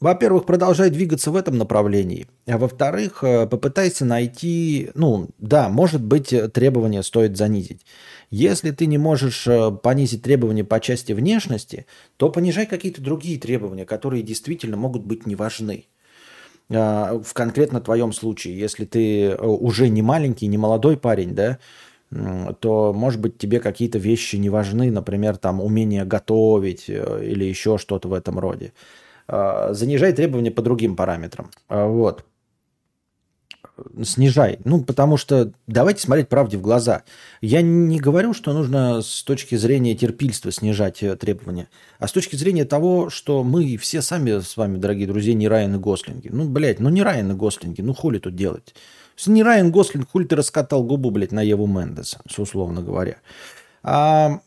[0.02, 2.26] Во-первых, продолжай двигаться в этом направлении.
[2.48, 7.86] А во-вторых, э, попытайся найти, ну, да, может быть, требования стоит занизить.
[8.32, 11.86] Если ты не можешь э, понизить требования по части внешности,
[12.18, 15.86] то понижай какие-то другие требования, которые действительно могут быть не важны.
[16.72, 21.60] А, в конкретно твоем случае, если ты э, уже не маленький, не молодой парень, да,
[22.60, 28.10] то, может быть, тебе какие-то вещи не важны, например, там умение готовить или еще что-то
[28.10, 28.74] в этом роде.
[29.32, 31.50] А, занижай требования по другим параметрам.
[31.70, 32.26] А, вот.
[34.04, 34.60] Снижай.
[34.66, 37.04] Ну, потому что давайте смотреть правде в глаза.
[37.40, 42.36] Я не говорю, что нужно с точки зрения терпильства снижать э, требования, а с точки
[42.36, 46.28] зрения того, что мы все сами с вами, дорогие друзья, не Райан и Гослинги.
[46.28, 48.76] Ну, блядь, ну не Райан и Гослинги, ну хули тут делать?
[49.26, 53.18] Не Райан Гослинг, хули ты раскатал губу, блядь, на Еву Мендеса, условно говоря.
[53.82, 54.42] А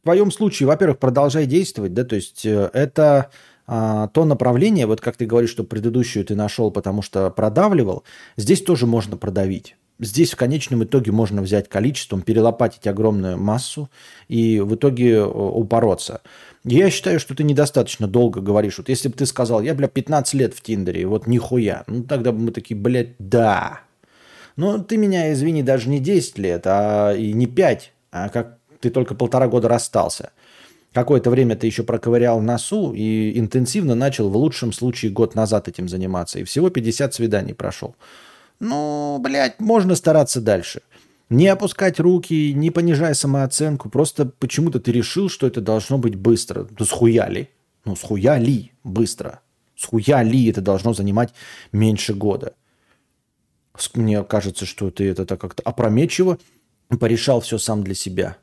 [0.00, 3.30] в твоем случае, во-первых, продолжай действовать, да, то есть э, это
[3.70, 8.02] то направление, вот как ты говоришь, что предыдущую ты нашел, потому что продавливал,
[8.36, 9.76] здесь тоже можно продавить.
[10.00, 13.90] Здесь в конечном итоге можно взять количеством, перелопатить огромную массу
[14.28, 16.22] и в итоге э, упороться.
[16.64, 18.78] Я считаю, что ты недостаточно долго говоришь.
[18.78, 22.32] Вот если бы ты сказал, я, бля, 15 лет в Тиндере, вот нихуя, ну тогда
[22.32, 23.82] бы мы такие, блядь, да.
[24.56, 28.88] Но ты меня, извини, даже не 10 лет, а и не 5, а как ты
[28.88, 30.32] только полтора года расстался
[30.92, 35.88] какое-то время ты еще проковырял носу и интенсивно начал в лучшем случае год назад этим
[35.88, 36.38] заниматься.
[36.38, 37.94] И всего 50 свиданий прошел.
[38.58, 40.82] Ну, блядь, можно стараться дальше.
[41.30, 43.88] Не опускать руки, не понижая самооценку.
[43.88, 46.66] Просто почему-то ты решил, что это должно быть быстро.
[46.78, 47.48] Ну, схуяли.
[47.84, 49.40] Ну, схуяли быстро.
[49.76, 51.32] Схуяли это должно занимать
[51.72, 52.54] меньше года.
[53.94, 56.38] Мне кажется, что ты это как-то опрометчиво
[56.98, 58.36] порешал все сам для себя.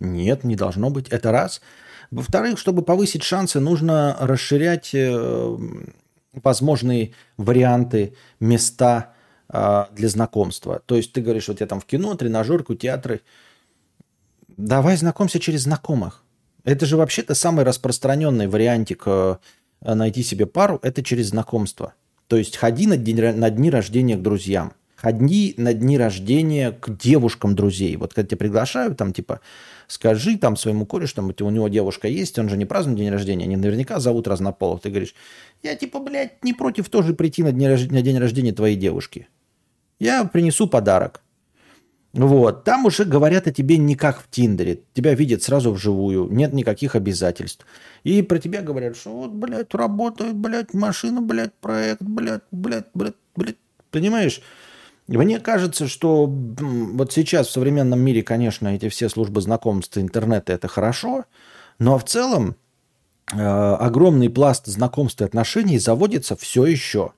[0.00, 1.08] Нет, не должно быть.
[1.08, 1.62] Это раз.
[2.10, 5.56] Во-вторых, чтобы повысить шансы, нужно расширять э,
[6.32, 9.14] возможные варианты, места
[9.48, 10.82] э, для знакомства.
[10.86, 13.20] То есть ты говоришь, вот я там в кино, тренажерку, театры.
[14.56, 16.22] Давай знакомься через знакомых.
[16.64, 19.36] Это же вообще-то самый распространенный вариантик э,
[19.82, 21.94] найти себе пару, это через знакомство.
[22.26, 24.72] То есть ходи на, день, на дни рождения к друзьям.
[25.04, 27.94] Ходи на дни рождения к девушкам друзей.
[27.96, 29.42] Вот когда тебя приглашают, там типа
[29.86, 33.44] скажи там своему корешу, там у него девушка есть, он же не празднует день рождения,
[33.44, 34.80] они наверняка зовут разнополых.
[34.80, 35.14] Ты говоришь,
[35.62, 39.28] я типа, блядь, не против тоже прийти на день, на день рождения твоей девушки.
[39.98, 41.20] Я принесу подарок.
[42.14, 44.80] Вот, там уже говорят о тебе не как в Тиндере.
[44.94, 47.66] Тебя видят сразу вживую, нет никаких обязательств.
[48.04, 53.16] И про тебя говорят, что вот, блядь, работает, блядь, машина, блядь, проект, блядь, блядь, блядь,
[53.36, 53.56] блядь.
[53.90, 54.40] Понимаешь?
[55.06, 60.66] Мне кажется, что вот сейчас в современном мире, конечно, эти все службы знакомств, интернета– это
[60.66, 61.26] хорошо,
[61.78, 62.56] но в целом
[63.32, 67.12] э, огромный пласт знакомств и отношений заводится все еще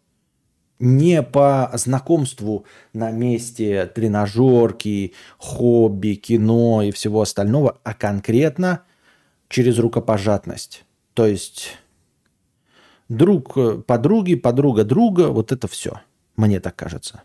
[0.78, 8.82] не по знакомству на месте тренажерки, хобби, кино и всего остального, а конкретно
[9.48, 10.84] через рукопожатность.
[11.14, 11.78] То есть
[13.08, 13.56] друг
[13.86, 16.00] подруги, подруга друга, вот это все,
[16.36, 17.22] мне так кажется.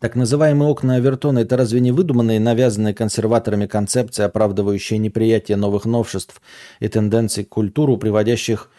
[0.00, 6.40] Так называемые окна Авертона– это разве не выдуманные, навязанные консерваторами концепции, оправдывающие неприятие новых новшеств
[6.78, 8.70] и тенденций к культуру, приводящих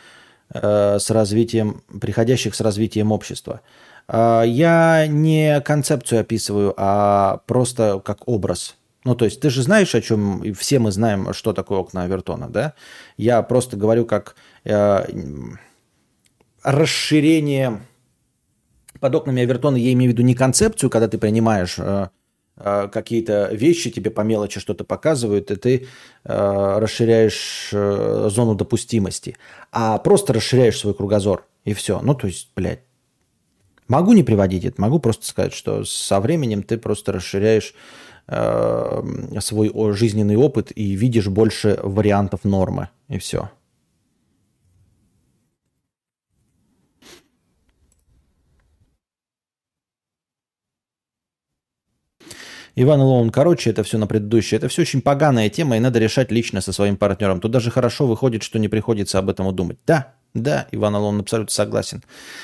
[0.54, 3.60] э, с развитием, приходящих с развитием общества?
[4.08, 8.78] Э, я не концепцию описываю, а просто как образ.
[9.04, 12.50] Ну, то есть ты же знаешь, о чем, все мы знаем, что такое окна Авертона,
[12.50, 12.74] да?
[13.18, 15.06] Я просто говорю как э,
[16.64, 17.82] расширение
[19.00, 22.08] под окнами Авертона я имею в виду не концепцию, когда ты принимаешь э,
[22.58, 25.88] э, какие-то вещи, тебе по мелочи что-то показывают, и ты
[26.24, 29.38] э, расширяешь э, зону допустимости,
[29.72, 32.00] а просто расширяешь свой кругозор, и все.
[32.02, 32.82] Ну, то есть, блядь,
[33.88, 37.74] могу не приводить это, могу просто сказать, что со временем ты просто расширяешь
[38.28, 39.04] э,
[39.40, 43.50] свой жизненный опыт и видишь больше вариантов нормы, и все.
[52.82, 54.58] Иван Лоун, короче, это все на предыдущее.
[54.58, 57.42] Это все очень поганая тема, и надо решать лично со своим партнером.
[57.42, 59.78] Тут даже хорошо выходит, что не приходится об этом думать.
[59.86, 62.02] Да, да, Иван Лоун абсолютно согласен.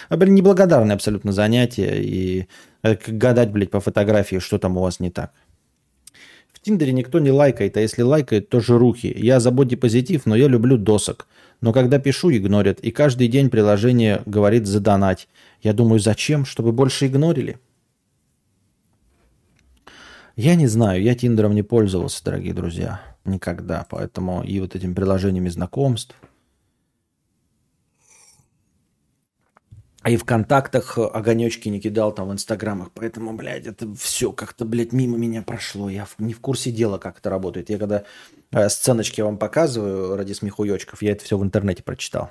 [0.10, 2.04] А, блин, неблагодарное абсолютно занятие.
[2.04, 2.48] И
[2.84, 5.32] э, гадать, блядь, по фотографии, что там у вас не так.
[6.52, 9.16] В Тиндере никто не лайкает, а если лайкает, то жирухи.
[9.16, 11.28] Я за бодипозитив, но я люблю досок.
[11.62, 12.82] Но когда пишу, игнорят.
[12.82, 15.30] И каждый день приложение говорит задонать.
[15.62, 16.44] Я думаю, зачем?
[16.44, 17.58] Чтобы больше игнорили.
[20.36, 23.86] Я не знаю, я Тиндером не пользовался, дорогие друзья, никогда.
[23.90, 26.14] Поэтому и вот этими приложениями знакомств.
[30.06, 32.92] И в контактах огонечки не кидал там в инстаграмах.
[32.94, 35.90] Поэтому, блядь, это все как-то, блядь, мимо меня прошло.
[35.90, 37.70] Я не в курсе дела, как это работает.
[37.70, 38.04] Я когда
[38.52, 42.30] э, сценочки вам показываю ради смехуёчков, я это все в интернете прочитал.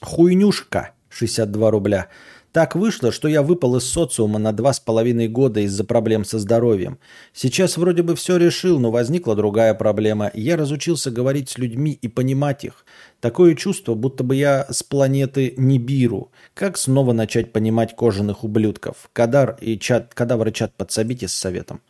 [0.00, 2.08] Хуйнюшка, 62 рубля.
[2.52, 6.38] Так вышло, что я выпал из социума на два с половиной года из-за проблем со
[6.38, 6.98] здоровьем.
[7.34, 10.30] Сейчас вроде бы все решил, но возникла другая проблема.
[10.32, 12.86] Я разучился говорить с людьми и понимать их.
[13.20, 16.32] Такое чувство, будто бы я с планеты Нибиру.
[16.54, 19.10] Как снова начать понимать кожаных ублюдков?
[19.12, 21.82] Кадар и чат, кадавр и чат подсобите с советом.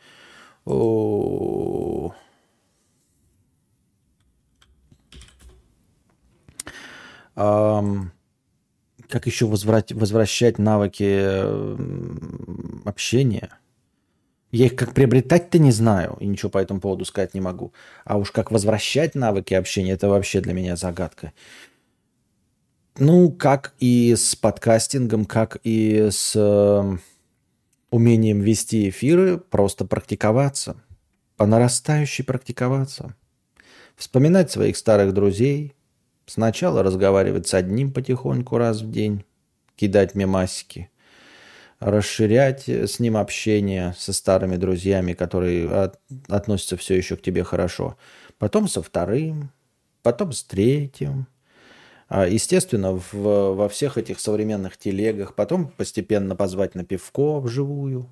[7.38, 8.10] Um,
[9.08, 11.42] как еще возврат, возвращать навыки
[12.86, 13.50] общения?
[14.50, 17.72] Я их как приобретать-то не знаю и ничего по этому поводу сказать не могу.
[18.04, 21.32] А уж как возвращать навыки общения, это вообще для меня загадка.
[22.98, 26.96] Ну, как и с подкастингом, как и с э,
[27.90, 30.82] умением вести эфиры, просто практиковаться.
[31.36, 33.14] По нарастающей практиковаться.
[33.96, 35.74] Вспоминать своих старых друзей,
[36.28, 39.24] Сначала разговаривать с одним потихоньку раз в день,
[39.76, 40.90] кидать мемасики,
[41.80, 45.98] расширять с ним общение со старыми друзьями, которые от,
[46.28, 47.96] относятся все еще к тебе хорошо.
[48.36, 49.52] Потом со вторым,
[50.02, 51.28] потом с третьим.
[52.10, 53.14] А, естественно, в,
[53.54, 55.34] во всех этих современных телегах.
[55.34, 58.10] Потом постепенно позвать на пивко вживую.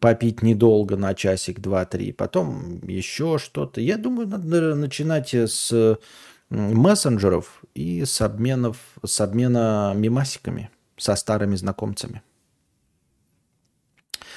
[0.00, 2.10] Попить недолго, на часик, два, три.
[2.10, 3.80] Потом еще что-то.
[3.80, 5.98] Я думаю, надо начинать с
[6.54, 12.22] мессенджеров и с, обменов, с обмена мимасиками со старыми знакомцами.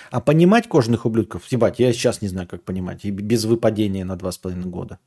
[0.09, 4.15] А понимать кожаных ублюдков, ебать, я сейчас не знаю, как понимать, и без выпадения на
[4.15, 4.99] два с половиной года.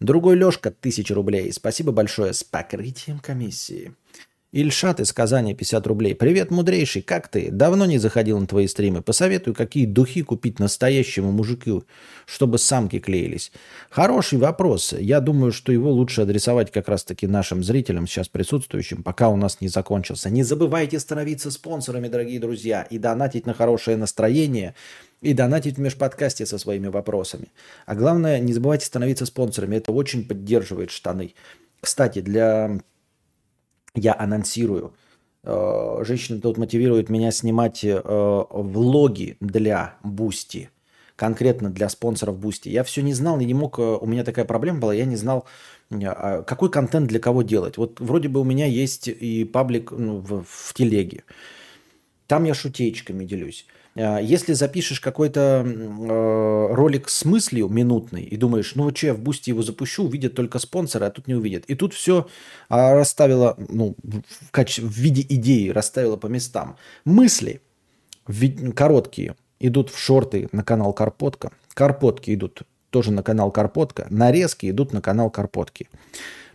[0.00, 1.52] Другой Лешка, тысяча рублей.
[1.52, 3.94] Спасибо большое с покрытием комиссии.
[4.50, 6.14] Ильшат из Казани, 50 рублей.
[6.14, 7.50] Привет, мудрейший, как ты?
[7.50, 9.02] Давно не заходил на твои стримы.
[9.02, 11.84] Посоветую, какие духи купить настоящему мужику,
[12.24, 13.52] чтобы самки клеились.
[13.90, 14.94] Хороший вопрос.
[14.98, 19.60] Я думаю, что его лучше адресовать как раз-таки нашим зрителям, сейчас присутствующим, пока у нас
[19.60, 20.30] не закончился.
[20.30, 24.74] Не забывайте становиться спонсорами, дорогие друзья, и донатить на хорошее настроение,
[25.20, 27.48] и донатить в межподкасте со своими вопросами.
[27.84, 29.76] А главное, не забывайте становиться спонсорами.
[29.76, 31.34] Это очень поддерживает штаны.
[31.82, 32.80] Кстати, для
[33.94, 34.94] я анонсирую.
[35.44, 38.00] Э, женщина тут мотивирует меня снимать э,
[38.50, 40.70] влоги для Бусти.
[41.16, 42.68] Конкретно для спонсоров Бусти.
[42.68, 45.16] Я все не знал, я не мог, э, у меня такая проблема была, я не
[45.16, 45.46] знал,
[45.90, 47.76] а какой контент для кого делать.
[47.76, 51.24] Вот вроде бы у меня есть и паблик ну, в, в телеге.
[52.26, 53.66] Там я шутеечками делюсь.
[53.98, 59.18] А, если запишешь какой-то э, ролик с мыслью минутный и думаешь, ну что, я в
[59.18, 61.64] бусте его запущу, увидят только спонсоры, а тут не увидят.
[61.66, 62.28] И тут все
[62.68, 66.76] а, расставила, ну, в, качестве, в виде идеи расставила по местам.
[67.04, 67.60] Мысли
[68.74, 71.50] короткие, идут в шорты на канал Карпотка.
[71.74, 74.06] Карпотки идут тоже на канал Карпотка.
[74.10, 75.88] Нарезки идут на канал Карпотки.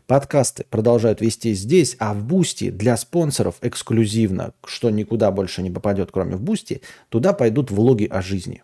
[0.08, 6.10] Подкасты продолжают вести здесь, а в Бусти для спонсоров эксклюзивно, что никуда больше не попадет,
[6.12, 8.64] кроме в Бусти, туда пойдут влоги о жизни.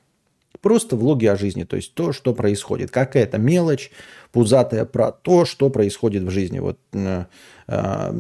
[0.62, 2.92] Просто влоги о жизни, то есть то, что происходит.
[2.92, 3.92] Какая-то мелочь
[4.34, 6.60] пузатая про то, что происходит в жизни.
[6.60, 7.26] Вот э,
[7.68, 8.14] э,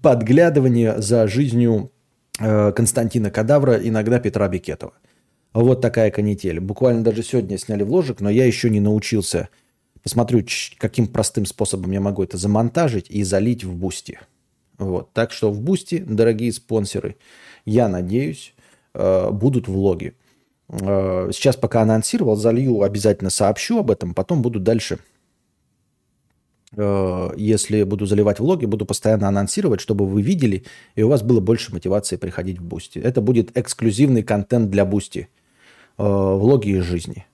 [0.00, 1.90] подглядывание за жизнью
[2.38, 4.92] э, Константина Кадавра, иногда Петра Бекетова.
[5.52, 6.60] Вот такая канитель.
[6.60, 9.48] Буквально даже сегодня сняли вложек, но я еще не научился.
[10.02, 10.44] Посмотрю,
[10.78, 14.18] каким простым способом я могу это замонтажить и залить в бусти.
[14.78, 15.12] Вот.
[15.12, 17.16] Так что в бусти, дорогие спонсоры,
[17.64, 18.54] я надеюсь,
[18.94, 20.14] э, будут влоги.
[20.68, 24.98] Э, сейчас пока анонсировал, залью, обязательно сообщу об этом, потом буду дальше
[26.76, 30.64] э, если буду заливать влоги, буду постоянно анонсировать, чтобы вы видели,
[30.96, 32.98] и у вас было больше мотивации приходить в Бусти.
[32.98, 35.28] Это будет эксклюзивный контент для Бусти.
[35.98, 37.26] Влоги из жизни.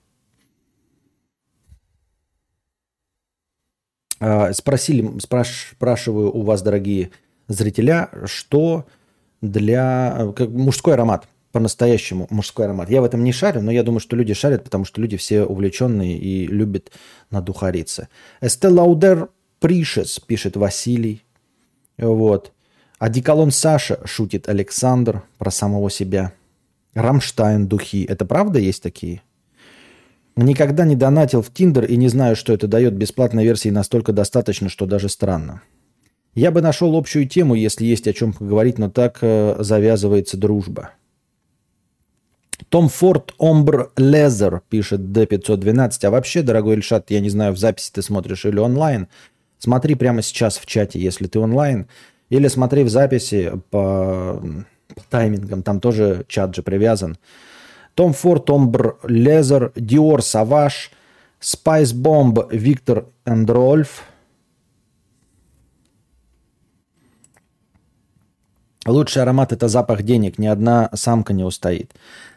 [4.19, 7.11] Спросили, спраш, спрашиваю у вас, дорогие
[7.47, 8.85] зрителя, что
[9.41, 10.33] для...
[10.35, 12.89] Как, мужской аромат– по-настоящему мужской аромат.
[12.89, 15.43] Я в этом не шарю, но я думаю, что люди шарят, потому что люди все
[15.43, 16.91] увлеченные и любят
[17.31, 18.07] надухариться.
[18.41, 21.23] Lauder Precious, пишет Василий.
[21.97, 22.53] Вот.
[22.99, 26.33] Одеколон Саша, шутит Александр про самого себя.
[26.93, 28.03] Рамштайн духи.
[28.03, 29.21] Это правда есть такие?
[30.41, 32.93] Никогда не донатил в Тиндер и не знаю, что это дает.
[32.93, 35.63] Бесплатной версии настолько достаточно, что даже странно.
[36.33, 40.91] Я бы нашел общую тему, если есть о чем поговорить, но так э, завязывается дружба.
[42.69, 46.05] Tom Ford Ombré Leather, пишет D512.
[46.05, 49.09] А вообще, дорогой Ильшат, я не знаю, в записи ты смотришь или онлайн.
[49.57, 51.87] Смотри прямо сейчас в чате, если ты онлайн.
[52.29, 54.41] Или смотри в записи по,
[54.95, 57.17] по таймингам, там тоже чат же привязан.
[57.99, 60.91] Tom Ford Ombré Leather, Dior Sauvage,
[61.41, 64.03] Spicebomb Viktor and Rolf.
[68.85, 71.91] Лучший аромат– это запах денег, ни одна самка не устоит.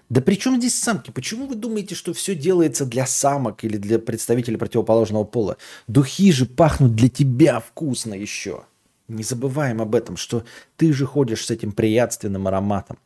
[0.08, 1.12] Да при чем здесь самки?
[1.12, 5.58] Почему вы думаете, что все делается для самок или для представителей противоположного пола?
[5.86, 8.64] Духи же пахнут для тебя вкусно еще.
[9.06, 10.42] Не забываем об этом, что
[10.76, 12.98] ты же ходишь с этим приятственным ароматом.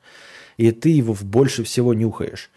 [0.56, 2.50] И ты его больше всего нюхаешь.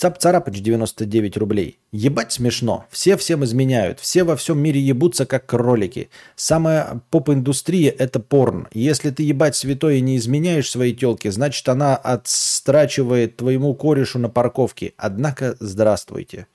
[0.00, 1.78] Цап-царапыч 99 рублей.
[1.92, 2.86] Ебать смешно.
[2.88, 4.00] Все всем изменяют.
[4.00, 6.08] Все во всем мире ебутся как кролики.
[6.36, 8.66] Самая поп-индустрия– это порн.
[8.72, 14.30] Если ты ебать святой и не изменяешь своей телке, значит она отстрачивает твоему корешу на
[14.30, 14.94] парковке.
[14.96, 16.46] Однако, здравствуйте.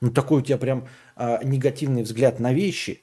[0.00, 3.02] Ну такой у тебя прям а, негативный взгляд на вещи.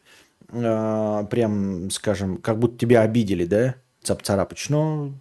[0.52, 3.76] А, прям, скажем, как будто тебя обидели, да?
[4.04, 4.66] Цап-царапыч.
[4.68, 5.14] Но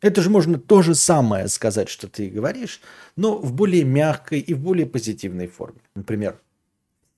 [0.00, 2.80] это же можно то же самое сказать, что ты говоришь,
[3.16, 5.80] но в более мягкой и в более позитивной форме.
[5.94, 6.40] Например,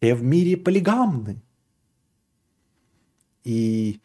[0.01, 1.41] все в мире полигамны.
[3.45, 4.01] И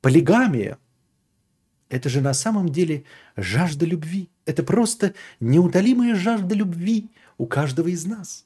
[0.00, 0.78] полигамия–
[1.88, 3.04] это же на самом деле
[3.36, 4.28] жажда любви.
[4.44, 8.44] Это просто неутолимая жажда любви у каждого из нас.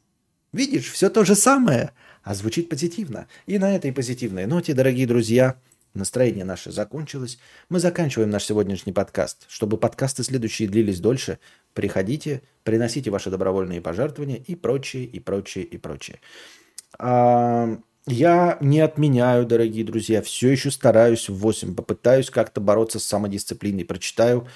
[0.52, 3.28] Видишь, все то же самое, а звучит позитивно.
[3.46, 5.58] И на этой позитивной ноте, дорогие друзья–
[5.94, 7.38] Настроение наше закончилось.
[7.68, 9.46] Мы заканчиваем наш сегодняшний подкаст.
[9.48, 11.40] Чтобы подкасты следующие длились дольше,
[11.74, 16.20] приходите, приносите ваши добровольные пожертвования и прочее, и прочее, и прочее.
[16.96, 17.76] А,
[18.06, 23.84] я не отменяю, дорогие друзья, все еще стараюсь в 8, попытаюсь как-то бороться с самодисциплиной.
[23.84, 24.46] Прочитаю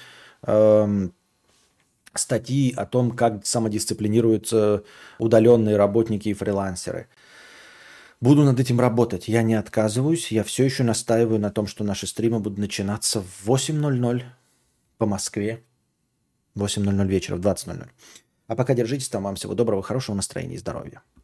[0.43, 1.13] эм,
[2.13, 4.85] статьи о том, как самодисциплинируются
[5.19, 7.09] удаленные работники и фрилансеры–
[8.25, 9.27] Буду над этим работать.
[9.27, 10.31] Я не отказываюсь.
[10.31, 14.23] Я все еще настаиваю на том, что наши стримы будут начинаться в 8.00
[14.97, 15.63] по Москве.
[16.55, 17.87] 8.00 вечера, в 20.00.
[18.47, 19.25] А пока держитесь там.
[19.25, 21.03] Вам всего доброго, хорошего настроения и здоровья.